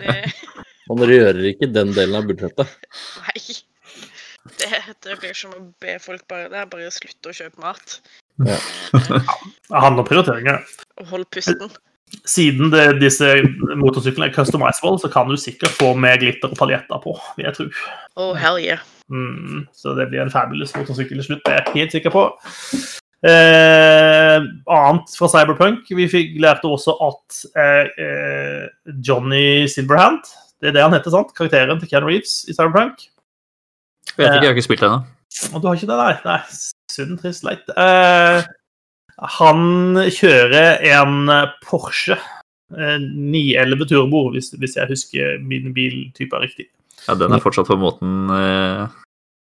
[0.03, 0.17] Det,
[0.87, 2.77] Man rører ikke den delen av budsjettet.
[3.25, 3.57] nei.
[4.57, 4.69] Det,
[5.03, 7.97] det blir som å be folk bare Det er bare slutte å kjøpe mat.
[8.47, 8.55] Ja.
[8.95, 9.33] Eh,
[9.67, 10.61] Det handler om prioriteringer.
[11.01, 11.73] Og hold pusten.
[12.23, 13.33] Siden det, disse
[13.75, 17.57] motorsyklene er customizable, så kan du sikkert få med glitter og paljetter på, vil jeg
[17.57, 17.65] tro.
[18.15, 18.79] Oh, hell yeah.
[19.11, 22.23] Mm, så det blir en fabulous motorsykkel til slutt, det er jeg helt sikker på.
[23.27, 24.39] Eh,
[24.71, 25.91] annet fra Cyberpunk.
[25.99, 28.65] Vi fikk, lærte også at eh, eh,
[29.03, 30.23] Johnny Silverhand
[30.61, 31.33] Det er det han heter, sant?
[31.37, 33.05] Karakteren til Ken Reeves i Cyberpunk.
[34.15, 35.01] Vet ikke, jeg har ikke spilt ennå.
[35.53, 36.13] Og du har ikke det, nei?
[36.25, 36.39] Nei,
[36.93, 37.67] synd, trist, leit.
[37.77, 38.47] Eh,
[39.37, 41.31] han kjører en
[41.65, 46.69] Porsche eh, 911 Turbo, hvis, hvis jeg husker min biltype er riktig.
[47.05, 48.87] Ja, den er fortsatt på måten eh,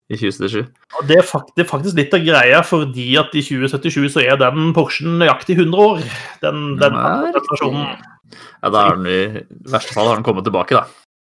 [0.10, 0.66] i 2077.
[0.98, 4.40] Og det er, fakt det faktisk litt av greia, fordi at i 2077 så er
[4.42, 6.06] den Porschen nøyaktig 100 år.
[6.42, 7.82] Den, den, den, den.
[8.62, 10.88] Ja, da har den i verste fall har den kommet tilbake, da.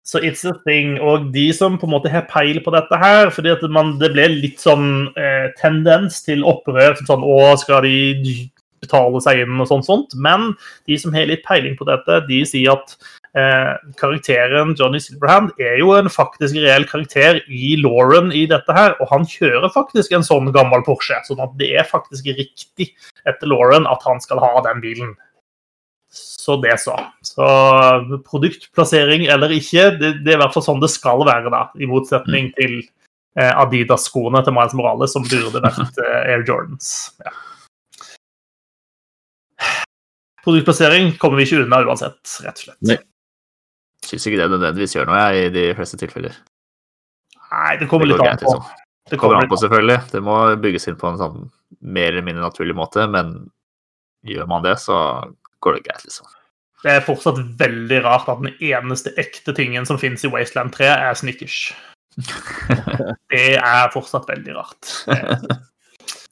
[0.08, 0.96] Så it's a thing.
[1.04, 4.62] Og de som på en måte har peil på dette her fordi Det ble litt
[4.62, 6.96] sånn eh, tendens til opprør.
[6.96, 8.48] som Sånn, å, skal de
[8.80, 10.16] betale seg inn og sånt, sånt.
[10.16, 10.54] Men
[10.88, 12.94] de som har litt peiling på dette, de sier at
[13.36, 18.96] eh, karakteren Johnny Silverhand er jo en faktisk reell karakter i Lauren i dette her.
[19.02, 21.20] Og han kjører faktisk en sånn gammel Porsche.
[21.28, 22.94] sånn at det er faktisk riktig
[23.28, 25.16] etter Lauren at han skal ha den bilen.
[26.48, 26.94] Så det så.
[27.20, 27.46] Så
[28.24, 31.66] produktplassering eller ikke, det, det er i hvert fall sånn det skal være, da.
[31.76, 32.78] I motsetning til
[33.36, 36.94] eh, Adidas-skoene til Miles Morales, som burde vært eh, Air Jordans.
[37.20, 37.34] Ja.
[40.46, 42.80] Produktplassering kommer vi ikke unna uansett, rett og slett.
[42.88, 42.96] Nei.
[44.08, 46.40] Syns ikke det nødvendigvis gjør noe, jeg, i de fleste tilfeller.
[47.50, 48.54] Nei, det kommer Det litt an på.
[48.54, 48.80] liksom.
[49.12, 49.98] Det kommer an på, selvfølgelig.
[50.14, 51.44] Det må bygges inn på en sånn
[51.84, 53.36] mer eller mindre naturlig måte, men
[54.24, 54.96] gjør man det, så
[55.60, 56.32] går det greit, liksom.
[56.84, 60.90] Det er fortsatt veldig rart at den eneste ekte tingen som finnes i Wasteland 3,
[61.10, 61.72] er Snickers.
[63.32, 64.92] Det er fortsatt veldig rart.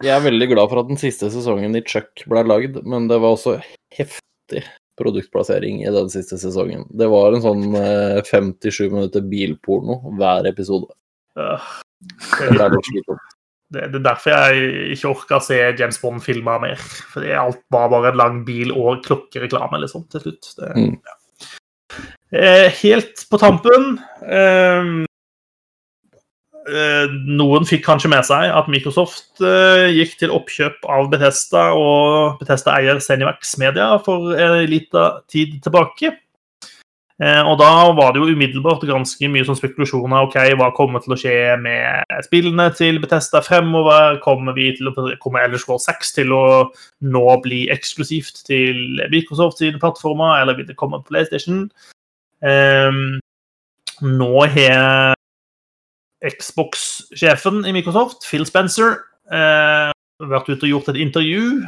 [0.04, 3.18] Jeg er veldig glad for at den siste sesongen i Chuck ble lagd, men det
[3.22, 3.56] var også
[3.96, 4.62] heftig
[5.00, 6.84] produktplassering i den siste sesongen.
[6.96, 10.92] Det var en sånn eh, 57 minutter bilporno hver episode.
[11.36, 13.35] Det er litt slitsomt.
[13.72, 16.82] Det det er derfor jeg ikke orka se James Bond-filmer mer.
[17.12, 20.52] Fordi alt var bare en lang bil og klokkereklame, liksom, til slutt.
[20.60, 20.96] Det, Mm.
[21.02, 21.16] ja.
[22.32, 25.04] eh, helt på tampen eh,
[26.68, 27.06] eh,
[27.38, 33.00] Noen fikk kanskje med seg at Microsoft eh, gikk til oppkjøp av Bethesda og Bethesda-eier
[33.02, 36.14] Zenimax Media for en liten tid tilbake.
[37.16, 40.26] Eh, og da var det jo umiddelbart ganske mye sånn spekulasjoner.
[40.26, 44.18] ok, Hva kommer til å skje med spillene til Bethesda fremover?
[44.24, 46.44] Kommer, vi til å, kommer Elder Scrolls 6 til å
[47.00, 51.70] nå bli eksklusivt til Microsoft sine plattformer, eller vil det komme på PlayStation?
[52.44, 53.16] Um,
[54.04, 55.16] nå har
[56.20, 58.98] Xbox-sjefen i Microsoft, Phil Spencer,
[59.32, 59.88] uh,
[60.20, 61.64] vært ute og gjort et intervju.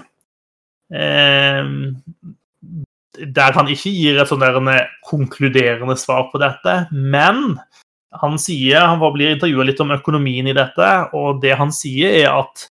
[0.88, 1.64] Eh,
[3.34, 4.70] der han ikke gir et sånn der en
[5.06, 7.58] konkluderende svar på dette, men
[8.18, 12.30] han sier, han blir intervjua litt om økonomien i dette, og det han sier, er
[12.32, 12.68] at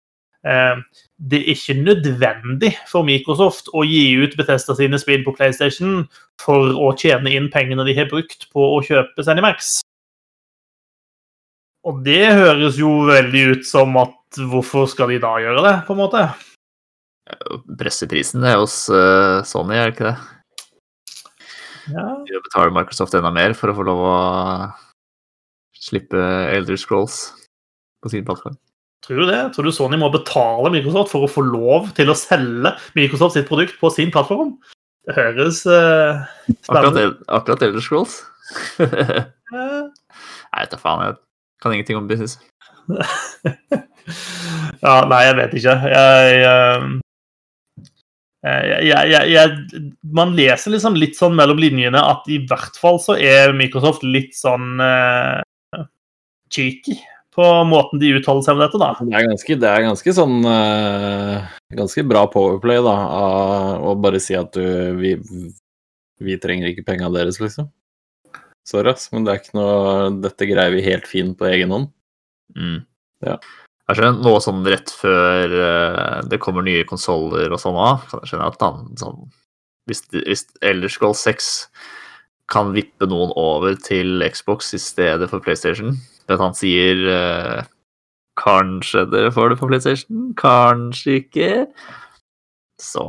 [0.48, 0.80] eh,
[1.18, 6.04] det er ikke nødvendig for Microsoft å gi ut Bethesda sine spill på PlayStation
[6.41, 9.80] for å tjene inn pengene de har brukt på å kjøpe Zenimax.
[11.88, 15.95] Og det høres jo veldig ut som at hvorfor skal de da gjøre det, på
[15.95, 16.24] en måte?
[17.80, 20.18] Presseprisen er hos eh, Sony, er det ikke det?
[21.94, 24.16] Ja, De betaler Microsoft enda mer for å få lov å
[25.78, 26.20] slippe
[26.52, 27.20] Elder Scrolls
[28.04, 28.58] på sin plattform.
[29.06, 29.40] Tror du det?
[29.56, 33.48] Tror du Sony må betale Microsoft for å få lov til å selge Microsoft sitt
[33.48, 34.56] produkt på sin plattform?
[35.08, 38.18] Det høres uh, Akkurat, spennende El- akkurat Elder Scrolls?
[38.82, 39.94] Nei, ut.
[40.58, 41.06] vet da faen.
[41.06, 41.20] Jeg
[41.64, 42.40] kan ingenting om business.
[44.80, 45.74] Ja, nei, jeg vet ikke.
[45.92, 47.00] Jeg, eh, jeg,
[48.46, 49.82] jeg, jeg, jeg
[50.14, 54.36] Man leser liksom litt sånn mellom linjene at i hvert fall så er Microsoft litt
[54.38, 55.42] sånn uh,
[56.54, 57.00] cheeky
[57.38, 58.88] på måten de uttaler seg om dette, da.
[58.98, 61.46] Det er ganske, det er ganske sånn uh,
[61.78, 62.96] Ganske bra powerplay, da,
[63.78, 65.12] å bare si at du Vi,
[66.26, 67.70] vi trenger ikke penga deres, liksom.
[68.68, 71.92] Sorry, ass, men det er ikke noe Dette greier vi helt fint på egen hånd.
[72.58, 72.82] Mm.
[73.28, 73.38] Ja.
[73.88, 78.04] Kanskje noe sånn rett før eh, det kommer nye konsoller og sånn òg.
[78.10, 79.22] Kan jeg skjønne at han sånn
[79.88, 81.48] Hvis, hvis Elder Scrolls 6
[82.52, 85.96] kan vippe noen over til Xbox i stedet for PlayStation
[86.28, 87.64] At han sier eh,
[88.38, 91.48] Kanskje dere får det på PlayStation, kanskje ikke.
[92.78, 93.02] Så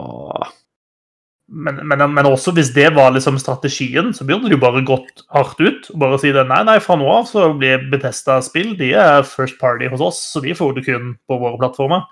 [1.49, 5.23] Men, men, men også hvis det var liksom strategien, så burde det jo bare gått
[5.33, 6.45] hardt ut og bare si det.
[6.51, 10.43] Nei, nei, fra nå av så blir Betesta-spill de er first party hos oss, så
[10.45, 12.05] de får du kun på våre plattformer.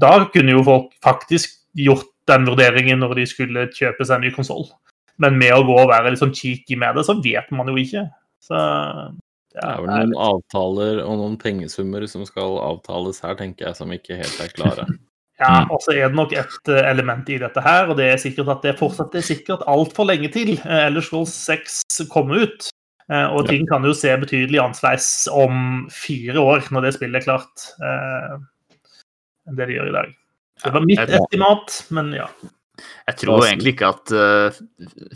[0.00, 4.32] Da kunne jo folk faktisk gjort den vurderingen når de skulle kjøpe seg en ny
[4.32, 4.64] konsoll.
[5.20, 7.76] Men med å gå og være litt sånn cheeky med det, så vet man jo
[7.76, 8.06] ikke.
[8.42, 8.56] Så
[9.52, 13.92] Det er vel noen avtaler og noen pengesummer som skal avtales her, tenker jeg, som
[13.92, 14.88] ikke helt er klare.
[15.40, 15.70] Ja, Mm.
[15.72, 18.48] og så er det nok et eh, element i dette her, og det er sikkert
[18.52, 22.68] at det fortsatt er sikkert altfor lenge til eh, Ellers Scrolls 6 kommer ut.
[23.10, 27.26] Eh, Og ting kan jo se betydelig annerledes om fire år, når det spillet er
[27.26, 28.36] klart, eh,
[29.48, 30.12] enn det de gjør i dag.
[30.62, 32.28] Det var mitt estimat, men ja.
[33.08, 34.12] Jeg tror egentlig ikke at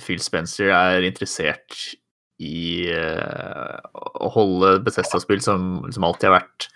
[0.02, 1.94] Phil Spencer er interessert
[2.42, 6.66] i å holde Bethesda-spill som, som alltid har vært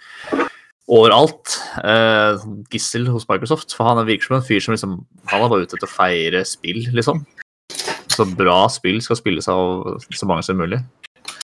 [0.90, 1.56] overalt.
[1.84, 2.40] eh,
[2.72, 3.74] gissel hos Microsoft.
[3.76, 4.98] For han virker som en fyr som liksom
[5.30, 7.24] Han er bare ute etter å feire spill, liksom.
[8.10, 10.82] Så bra spill skal spilles av så mange som mulig.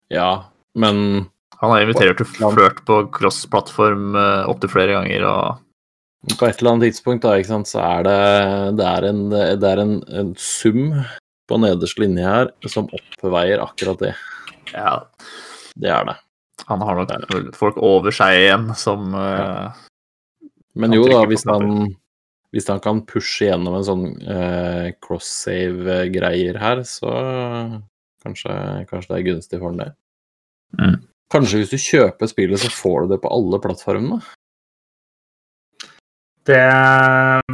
[0.09, 1.29] Ja, men
[1.61, 6.73] Han har invitert til flørt på cross-plattform uh, opptil flere ganger, og på et eller
[6.73, 8.17] annet tidspunkt da, ikke sant, så er det,
[8.79, 10.89] det er, en, det er en, en sum
[11.47, 14.13] på nederste linje her som oppveier akkurat det.
[14.73, 14.97] ja,
[15.77, 16.17] Det er det.
[16.63, 19.81] Han har nok folk over seg igjen som eh,
[20.79, 21.89] Men jo da, hvis han,
[22.55, 27.11] hvis han kan pushe gjennom en sånn eh, cross-save-greier her, så
[28.25, 28.55] kanskje,
[28.89, 29.91] kanskje det er gunstig for han det.
[30.79, 30.97] Mm.
[31.33, 34.19] Kanskje hvis du kjøper spillet, så får du det på alle plattformene?
[36.45, 36.61] Det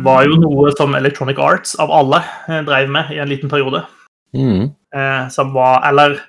[0.04, 2.20] var jo noe som Electronic Arts, av alle,
[2.52, 3.86] eh, drev med i en liten periode.
[4.34, 4.72] Mm.
[4.96, 6.22] eh, som var Eller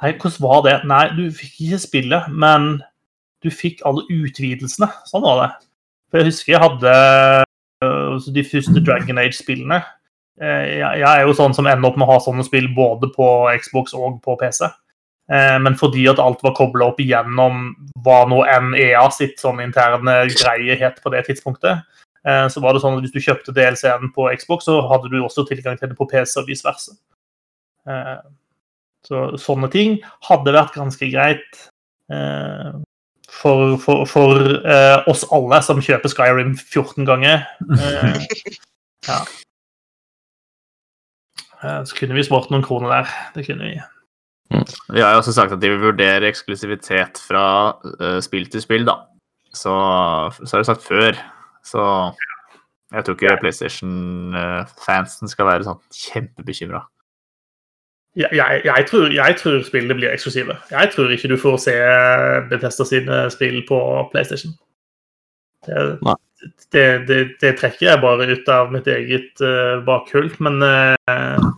[0.00, 0.76] Nei, hvordan var det?
[0.88, 2.78] Nei, du fikk ikke spillet, men
[3.44, 4.88] du fikk alle utvidelsene.
[5.08, 5.48] Sånn var det.
[6.10, 6.94] For jeg husker jeg hadde
[7.84, 9.82] uh, de første Dragon Age-spillene.
[10.40, 13.12] Uh, jeg, jeg er jo sånn som ender opp med å ha sånne spill både
[13.12, 13.28] på
[13.60, 14.70] Xbox og på PC.
[15.30, 17.68] Eh, men fordi at alt var kobla opp igjennom
[18.02, 21.84] hva nå NEA EA sitt sånn interne greie het på det tidspunktet,
[22.24, 25.46] så var det sånn at hvis du kjøpte DLC-en på Xbox, så hadde du også
[25.46, 26.98] tilgang til det på PC og vice versa.
[29.00, 29.98] Eh, så sånne ting
[30.28, 31.60] hadde vært ganske greit
[32.12, 32.72] eh,
[33.30, 37.46] for, for, for eh, oss alle som kjøper Skyrim 14 ganger.
[39.00, 39.22] Eh, ja.
[41.62, 43.14] Eh, Så kunne vi spart noen kroner der.
[43.34, 43.80] Det kunne vi.
[44.90, 47.44] Vi har jo også sagt at de vil vurdere eksklusivitet fra
[47.86, 48.96] uh, spill til spill, da.
[49.54, 49.70] Så,
[50.42, 51.14] så har de sagt før.
[51.64, 51.84] Så
[52.90, 56.82] jeg tror ikke PlayStation-fansen skal være sånn kjempebekymra.
[58.18, 60.56] Jeg, jeg, tror, jeg tror spillene blir eksklusive.
[60.70, 61.74] Jeg tror ikke du får se
[62.50, 63.78] Bethesda sine spill på
[64.10, 64.56] PlayStation.
[65.66, 65.84] Det,
[66.72, 71.52] det, det, det trekker jeg bare ut av mitt eget uh, bakhull, men uh,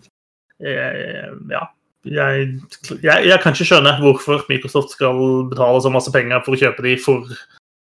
[0.60, 1.64] jeg, ja.
[2.02, 5.20] Jeg kan ikke skjønne hvorfor Microsoft skal
[5.52, 7.30] betale så masse penger for å kjøpe de for,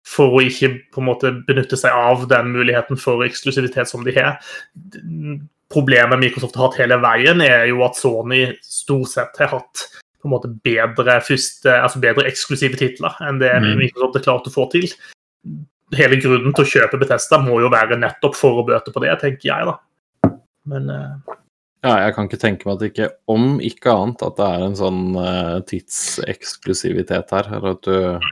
[0.06, 4.14] for å ikke på en måte benytte seg av den muligheten for eksklusivitet som de
[4.14, 4.38] har.
[5.74, 9.86] Problemet Microsoft har hatt hele veien, er jo at Sony stort sett har hatt
[10.22, 13.76] på en måte bedre, første, altså bedre eksklusive titler enn det Mm.
[13.82, 14.88] Microsoft har klart å få til.
[15.96, 19.14] Hele grunnen til å kjøpe Bethesda må jo være nettopp for å bøte på det,
[19.22, 20.32] tenker jeg, da.
[20.66, 21.36] Men uh...
[21.86, 24.64] Ja, jeg kan ikke tenke meg at det ikke, om ikke annet, at det er
[24.66, 27.52] en sånn uh, tidseksklusivitet her.
[27.54, 28.26] Eller at du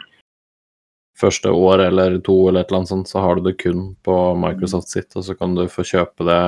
[1.19, 4.17] første år eller to eller et eller annet sånt, så har du det kun på
[4.41, 6.41] Microsoft sitt, og så kan du få kjøpe det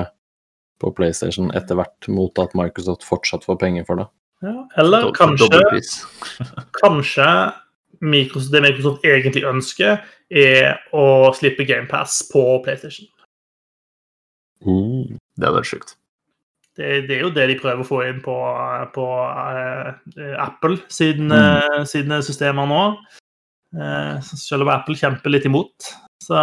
[0.84, 4.08] på PlayStation etter hvert, mot at Microsoft fortsatt får penger for det.
[4.46, 4.56] ja.
[4.82, 5.82] Eller kanskje.
[6.82, 7.28] Kanskje
[8.04, 13.08] Microsoft, det Microsoft egentlig ønsker, er å slippe GamePass på PlayStation.
[14.66, 15.94] Det hadde vært sjukt.
[16.76, 18.34] Det, det er jo det de prøver å få inn på,
[18.96, 19.92] på uh,
[20.44, 21.38] Apple siden, Mm.
[21.80, 22.82] uh, sine systemer nå.
[23.76, 25.88] Uh, selv om Apple kjemper litt imot.
[26.24, 26.36] Så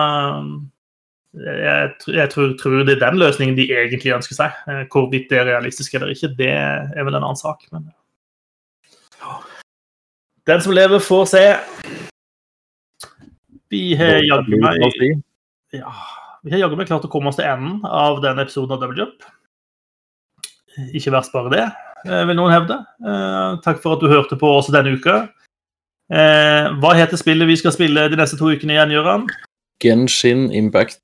[1.32, 4.56] jeg, jeg tror, tror det er den løsningen de egentlig ønsker seg.
[4.68, 7.64] Eh, Hvorvidt det er realistisk eller ikke, det er vel en annen sak.
[7.72, 7.88] Men
[10.46, 11.44] den som lever, får se.
[13.72, 14.82] Vi har jaggu meg
[15.72, 15.92] ja,
[16.44, 18.98] vi har jaggu meg klart å komme oss til enden av denne episoden av Double
[18.98, 19.22] Jump.
[20.92, 21.62] Ikke verst bare det,
[22.04, 22.76] eh, vil noen hevde.
[23.00, 25.30] Eh, takk for at du hørte på oss denne uka.
[26.12, 29.24] Eh, hva heter spillet vi skal spille de neste to ukene igjen, Gøran?
[29.80, 31.00] Genshin Impact.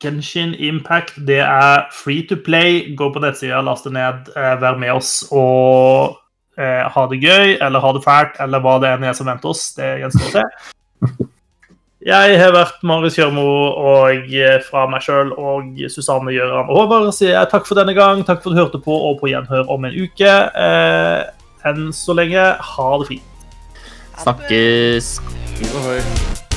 [0.00, 1.18] Genshin Impact.
[1.26, 2.94] Det er free to play.
[2.96, 6.16] Gå på nettsida, last det ned, eh, vær med oss og
[6.58, 9.52] eh, ha det gøy, eller ha det fælt, eller hva det enn er som venter
[9.52, 9.70] oss.
[9.76, 11.28] Det gjenstår å se.
[12.00, 13.42] Jeg har vært Marius Kjørmo,
[13.76, 17.92] og eh, fra meg sjøl og Susanne Gjøran og Håvard sier jeg takk for denne
[17.92, 18.24] gang.
[18.24, 20.32] Takk for at du hørte på, og på gjenhør om en uke.
[20.64, 21.28] Eh,
[21.68, 23.50] enn så lenge, ha det fint.
[24.24, 25.18] Snakkes.
[25.76, 26.48] Ohoi.